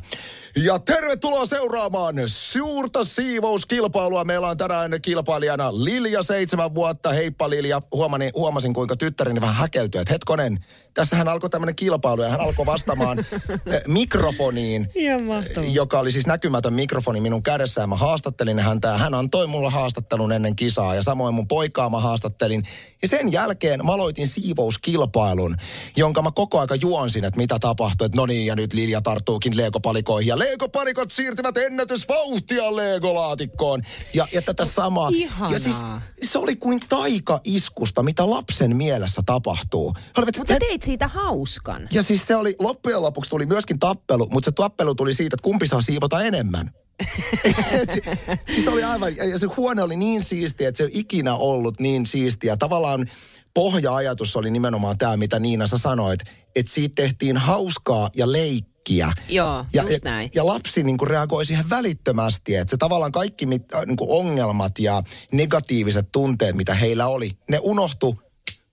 ja 0.63 0.79
tervetuloa 0.79 1.45
seuraamaan 1.45 2.15
suurta 2.25 3.03
siivouskilpailua. 3.03 4.23
Meillä 4.25 4.47
on 4.47 4.57
tänään 4.57 4.91
kilpailijana 5.01 5.83
Lilja, 5.83 6.23
seitsemän 6.23 6.75
vuotta. 6.75 7.13
Heippa 7.13 7.49
Lilja. 7.49 7.81
Huomasin, 7.91 8.31
huomasin 8.35 8.73
kuinka 8.73 8.95
tyttäreni 8.95 9.41
vähän 9.41 9.55
häkeltyi, 9.55 10.01
että 10.01 10.13
hetkonen, 10.13 10.65
tässähän 10.93 11.27
alkoi 11.27 11.49
tämmöinen 11.49 11.75
kilpailu 11.75 12.21
ja 12.21 12.29
hän 12.29 12.41
alkoi 12.41 12.65
vastaamaan 12.65 13.19
eh, 13.19 13.81
mikrofoniin 13.87 14.87
Ihan 14.95 15.23
mahtavaa. 15.23 15.69
joka 15.69 15.99
oli 15.99 16.11
siis 16.11 16.27
näkymätön 16.27 16.73
mikrofoni 16.73 16.86
minun 17.19 17.43
kädessä 17.43 17.81
ja 17.81 17.87
mä 17.87 17.95
haastattelin 17.95 18.59
häntä 18.59 18.87
ja 18.87 18.97
hän 18.97 19.13
antoi 19.13 19.47
mulle 19.47 19.69
haastattelun 19.69 20.31
ennen 20.31 20.55
kisaa 20.55 20.95
ja 20.95 21.03
samoin 21.03 21.35
mun 21.35 21.47
poikaa 21.47 21.89
mä 21.89 21.99
haastattelin. 21.99 22.63
Ja 23.01 23.07
sen 23.07 23.31
jälkeen 23.31 23.85
mä 23.85 23.91
aloitin 23.91 24.27
siivouskilpailun, 24.27 25.55
jonka 25.97 26.21
mä 26.21 26.31
koko 26.31 26.59
aika 26.59 26.75
juonsin, 26.75 27.23
että 27.23 27.37
mitä 27.37 27.59
tapahtui. 27.59 28.05
Että 28.05 28.17
no 28.17 28.25
niin, 28.25 28.45
ja 28.45 28.55
nyt 28.55 28.73
Lilja 28.73 29.01
tarttuukin 29.01 29.57
Lego-palikoihin 29.57 30.27
ja 30.27 30.39
Lego-palikot 30.39 31.11
siirtyvät 31.11 31.57
ennätysvauhtia 31.57 32.75
Lego-laatikkoon. 32.75 33.81
Ja, 34.13 34.27
ja 34.33 34.41
tätä 34.41 34.65
samaa. 34.65 35.09
Ihanaa. 35.13 35.53
Ja 35.53 35.59
siis 35.59 35.75
se 36.23 36.39
oli 36.39 36.55
kuin 36.55 36.79
taika-iskusta, 36.89 38.03
mitä 38.03 38.29
lapsen 38.29 38.75
mielessä 38.75 39.21
tapahtuu. 39.25 39.95
Olivat, 40.17 40.37
Mutta 40.37 40.53
sä 40.53 40.59
teit 40.59 40.83
siitä 40.83 41.07
hauskan. 41.07 41.87
ja 41.91 42.03
siis 42.03 42.27
se 42.27 42.35
oli, 42.35 42.55
loppujen 42.59 43.01
lopuksi 43.01 43.29
tuli 43.29 43.45
myöskin 43.45 43.79
tappelu, 43.79 44.27
mutta 44.31 44.45
se 44.45 44.51
tappelu 44.51 44.95
tuli 44.95 45.13
siitä, 45.13 45.35
että 45.35 45.43
kumpi 45.43 45.67
saa 45.67 45.81
siivota 45.81 46.21
enemmän. 46.21 46.71
Siis 48.53 48.67
oli 48.67 48.83
aivan, 48.83 49.15
ja 49.15 49.39
se 49.39 49.45
huone 49.45 49.81
oli 49.81 49.95
niin 49.95 50.21
siistiä, 50.21 50.69
että 50.69 50.77
se 50.77 50.83
ei 50.83 50.89
ikinä 50.93 51.35
ollut 51.35 51.79
niin 51.79 52.05
siistiä. 52.05 52.57
Tavallaan 52.57 53.07
pohja-ajatus 53.53 54.35
oli 54.35 54.51
nimenomaan 54.51 54.97
tämä, 54.97 55.17
mitä 55.17 55.39
Niina 55.39 55.67
sä 55.67 55.77
sanoit, 55.77 56.19
että 56.55 56.71
siitä 56.71 56.95
tehtiin 56.95 57.37
hauskaa 57.37 58.09
ja 58.15 58.31
leikkiä. 58.31 59.11
Joo, 59.29 59.65
ja, 59.73 59.83
just 59.83 59.93
ja, 59.93 60.11
näin. 60.11 60.29
ja 60.35 60.45
lapsi 60.45 60.83
niin 60.83 60.97
kuin 60.97 61.09
reagoi 61.09 61.45
siihen 61.45 61.69
välittömästi, 61.69 62.55
että 62.55 62.71
se 62.71 62.77
tavallaan 62.77 63.11
kaikki 63.11 63.45
mit, 63.45 63.73
äh, 63.73 63.85
niin 63.85 63.97
kuin 63.97 64.11
ongelmat 64.11 64.79
ja 64.79 65.03
negatiiviset 65.31 66.07
tunteet, 66.11 66.55
mitä 66.55 66.73
heillä 66.73 67.07
oli, 67.07 67.31
ne 67.49 67.59
unohtu 67.61 68.19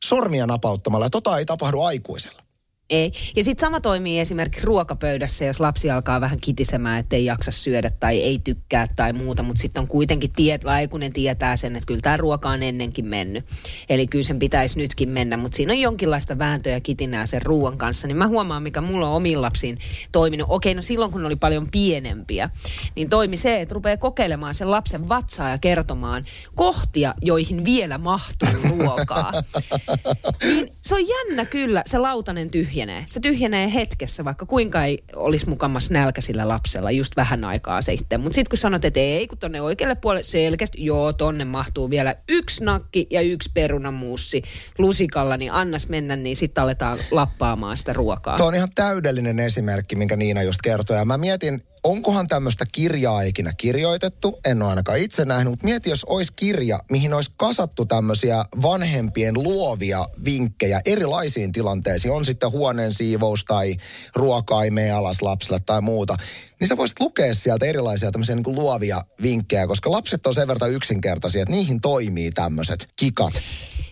sormia 0.05 0.47
napauttamalla. 0.47 1.07
Ja 1.07 1.11
tota 1.11 1.39
ei 1.39 1.45
tapahdu 1.45 1.81
aikuisella. 1.81 2.44
Ei. 2.91 3.13
Ja 3.37 3.45
sitten 3.45 3.67
sama 3.67 3.81
toimii 3.81 4.21
esimerkiksi 4.21 4.67
ruokapöydässä, 4.67 5.45
jos 5.45 5.61
lapsi 5.61 5.91
alkaa 5.91 6.21
vähän 6.21 6.39
kitisemään, 6.41 6.99
että 6.99 7.17
ei 7.17 7.25
jaksa 7.25 7.51
syödä 7.51 7.91
tai 8.01 8.21
ei 8.21 8.39
tykkää 8.45 8.87
tai 8.97 9.13
muuta, 9.13 9.43
mutta 9.43 9.63
sitten 9.63 9.81
on 9.81 9.89
kuitenkin 9.89 10.33
tiet, 10.33 10.65
aikuinen 10.65 11.13
tietää 11.13 11.57
sen, 11.57 11.77
että 11.77 11.87
kyllä 11.87 12.01
tämä 12.01 12.17
ruoka 12.17 12.49
on 12.49 12.63
ennenkin 12.63 13.07
mennyt. 13.07 13.45
Eli 13.89 14.07
kyllä 14.07 14.23
sen 14.23 14.39
pitäisi 14.39 14.79
nytkin 14.79 15.09
mennä, 15.09 15.37
mutta 15.37 15.57
siinä 15.57 15.73
on 15.73 15.81
jonkinlaista 15.81 16.39
vääntöä 16.39 16.73
ja 16.73 16.81
kitinää 16.81 17.27
sen 17.27 17.43
ruoan 17.43 17.79
kanssa. 17.79 18.07
Niin 18.07 18.17
mä 18.17 18.29
huomaan, 18.29 18.63
mikä 18.63 18.81
mulla 18.81 19.09
on 19.09 19.17
omiin 19.17 19.43
lapsiin 19.43 19.79
toiminut. 20.13 20.47
Okei, 20.51 20.75
no 20.75 20.83
silloin 20.83 21.13
kun 21.13 21.21
ne 21.21 21.27
oli 21.27 21.37
paljon 21.37 21.69
pienempiä, 21.73 22.51
niin 22.95 23.11
toimi 23.11 23.37
se, 23.37 23.61
että 23.61 23.75
rupeaa 23.75 23.97
kokeilemaan 23.97 24.55
sen 24.55 24.71
lapsen 24.71 25.09
vatsaa 25.09 25.49
ja 25.49 25.59
kertomaan 25.59 26.25
kohtia, 26.55 27.15
joihin 27.23 27.65
vielä 27.65 27.99
mahtuu 27.99 28.49
ruokaa. 28.71 29.33
niin 30.43 30.73
se 30.81 30.95
on 30.95 31.03
jännä 31.09 31.45
kyllä, 31.45 31.83
se 31.87 31.99
lautanen 31.99 32.51
tyhjenee. 32.75 33.05
Se 33.07 33.21
tyhjenee 33.21 33.75
hetkessä, 33.75 34.25
vaikka 34.25 34.47
kuinka 34.47 34.85
ei 34.85 35.05
olisi 35.17 35.49
mukamas 35.49 35.91
nälkä 35.91 36.21
sillä 36.21 36.49
lapsella 36.49 36.91
just 36.91 37.17
vähän 37.17 37.45
aikaa 37.45 37.83
sitten. 37.83 38.21
Mutta 38.21 38.35
sitten 38.35 38.51
kun 38.51 38.59
sanot, 38.59 38.85
että 38.85 39.01
ei, 39.01 39.27
kun 39.27 39.39
tonne 39.39 39.61
oikealle 39.61 39.95
puolelle 39.95 40.25
selkeästi, 40.25 40.85
joo, 40.85 41.13
tonne 41.13 41.45
mahtuu 41.45 41.91
vielä 41.91 42.15
yksi 42.29 42.65
nakki 42.65 43.07
ja 43.11 43.21
yksi 43.21 43.51
perunamuussi 43.55 44.43
lusikalla, 44.79 45.37
niin 45.37 45.53
annas 45.53 45.89
mennä, 45.89 46.17
niin 46.17 46.37
sitten 46.37 46.65
aletaan 46.65 46.99
lappaamaan 47.11 47.77
sitä 47.77 47.93
ruokaa. 47.93 48.37
Tuo 48.37 48.47
on 48.47 48.55
ihan 48.55 48.71
täydellinen 48.75 49.41
esimerkki, 49.41 49.97
minkä 49.97 50.17
Niina 50.17 50.43
just 50.43 50.61
kertoi. 50.63 50.97
Ja 50.97 51.05
mä 51.05 51.19
mietin, 51.19 51.61
onkohan 51.85 52.29
tämmöistä 52.29 52.65
kirjaa 52.73 53.23
ikinä 53.23 53.53
kirjoitettu, 53.57 54.41
en 54.45 54.63
ole 54.63 54.71
ainakaan 54.71 54.99
itse 54.99 55.25
nähnyt, 55.25 55.51
mutta 55.51 55.65
mieti, 55.65 55.91
jos 55.91 56.05
olisi 56.05 56.33
kirja, 56.37 56.79
mihin 56.91 57.15
olisi 57.15 57.33
kasattu 57.37 57.85
tämmöisiä 57.85 58.45
vanhempien 58.63 59.35
luovia 59.35 60.05
vinkkejä 60.25 60.81
erilaisiin 60.87 61.53
tilanteisiin, 61.53 62.13
on 62.13 62.25
sitten 62.25 62.51
huoneen 62.51 62.95
siivous 62.95 63.45
tai 63.45 63.77
ruoka 64.15 64.65
ei 64.65 64.71
mene 64.71 64.91
alas 64.91 65.23
lapsille 65.23 65.59
tai 65.67 65.81
muuta, 65.81 66.17
niin 66.61 66.69
sä 66.69 66.77
voisit 66.77 67.01
lukea 67.01 67.35
sieltä 67.35 67.67
erilaisia 67.67 68.11
tämmöisiä 68.11 68.35
niin 68.35 68.57
luovia 68.57 69.03
vinkkejä, 69.23 69.67
koska 69.67 69.91
lapset 69.91 70.27
on 70.27 70.35
sen 70.35 70.49
verran 70.49 70.73
yksinkertaisia, 70.73 71.43
että 71.43 71.55
niihin 71.55 71.81
toimii 71.81 72.31
tämmöiset 72.31 72.89
kikat. 72.97 73.33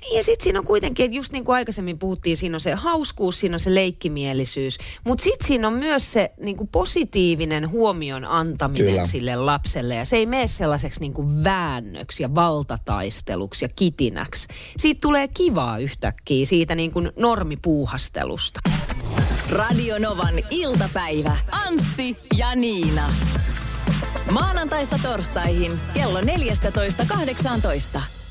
Niin, 0.02 0.16
Ja 0.16 0.24
sitten 0.24 0.44
siinä 0.44 0.58
on 0.58 0.64
kuitenkin, 0.64 1.04
että 1.04 1.16
just 1.16 1.32
niin 1.32 1.44
kuin 1.44 1.56
aikaisemmin 1.56 1.98
puhuttiin, 1.98 2.36
siinä 2.36 2.56
on 2.56 2.60
se 2.60 2.74
hauskuus, 2.74 3.40
siinä 3.40 3.56
on 3.56 3.60
se 3.60 3.74
leikkimielisyys. 3.74 4.78
Mutta 5.04 5.24
sitten 5.24 5.46
siinä 5.46 5.66
on 5.66 5.72
myös 5.72 6.12
se 6.12 6.32
niin 6.40 6.56
kuin 6.56 6.68
positiivinen 6.68 7.70
huomion 7.70 8.24
antaminen 8.24 8.86
Kyllä. 8.86 9.06
Sille 9.06 9.36
lapselle. 9.36 9.94
Ja 9.94 10.04
se 10.04 10.16
ei 10.16 10.26
mene 10.26 10.46
sellaiseksi 10.46 11.00
niin 11.00 11.12
kuin 11.12 11.44
väännöksi 11.44 12.22
ja 12.22 12.34
valtataisteluksi 12.34 13.64
ja 13.64 13.68
kitinäksi. 13.76 14.48
Siitä 14.76 15.00
tulee 15.00 15.28
kivaa 15.28 15.78
yhtäkkiä 15.78 16.46
siitä 16.46 16.74
niin 16.74 16.92
kuin 16.92 17.10
normipuuhastelusta. 17.16 18.60
Radio 19.50 19.98
Novan 19.98 20.34
iltapäivä. 20.50 21.36
Anssi 21.50 22.16
ja 22.38 22.54
Niina. 22.54 23.12
Maanantaista 24.30 24.98
torstaihin 25.02 25.72
kello 25.94 26.20
14.18. 26.20 28.21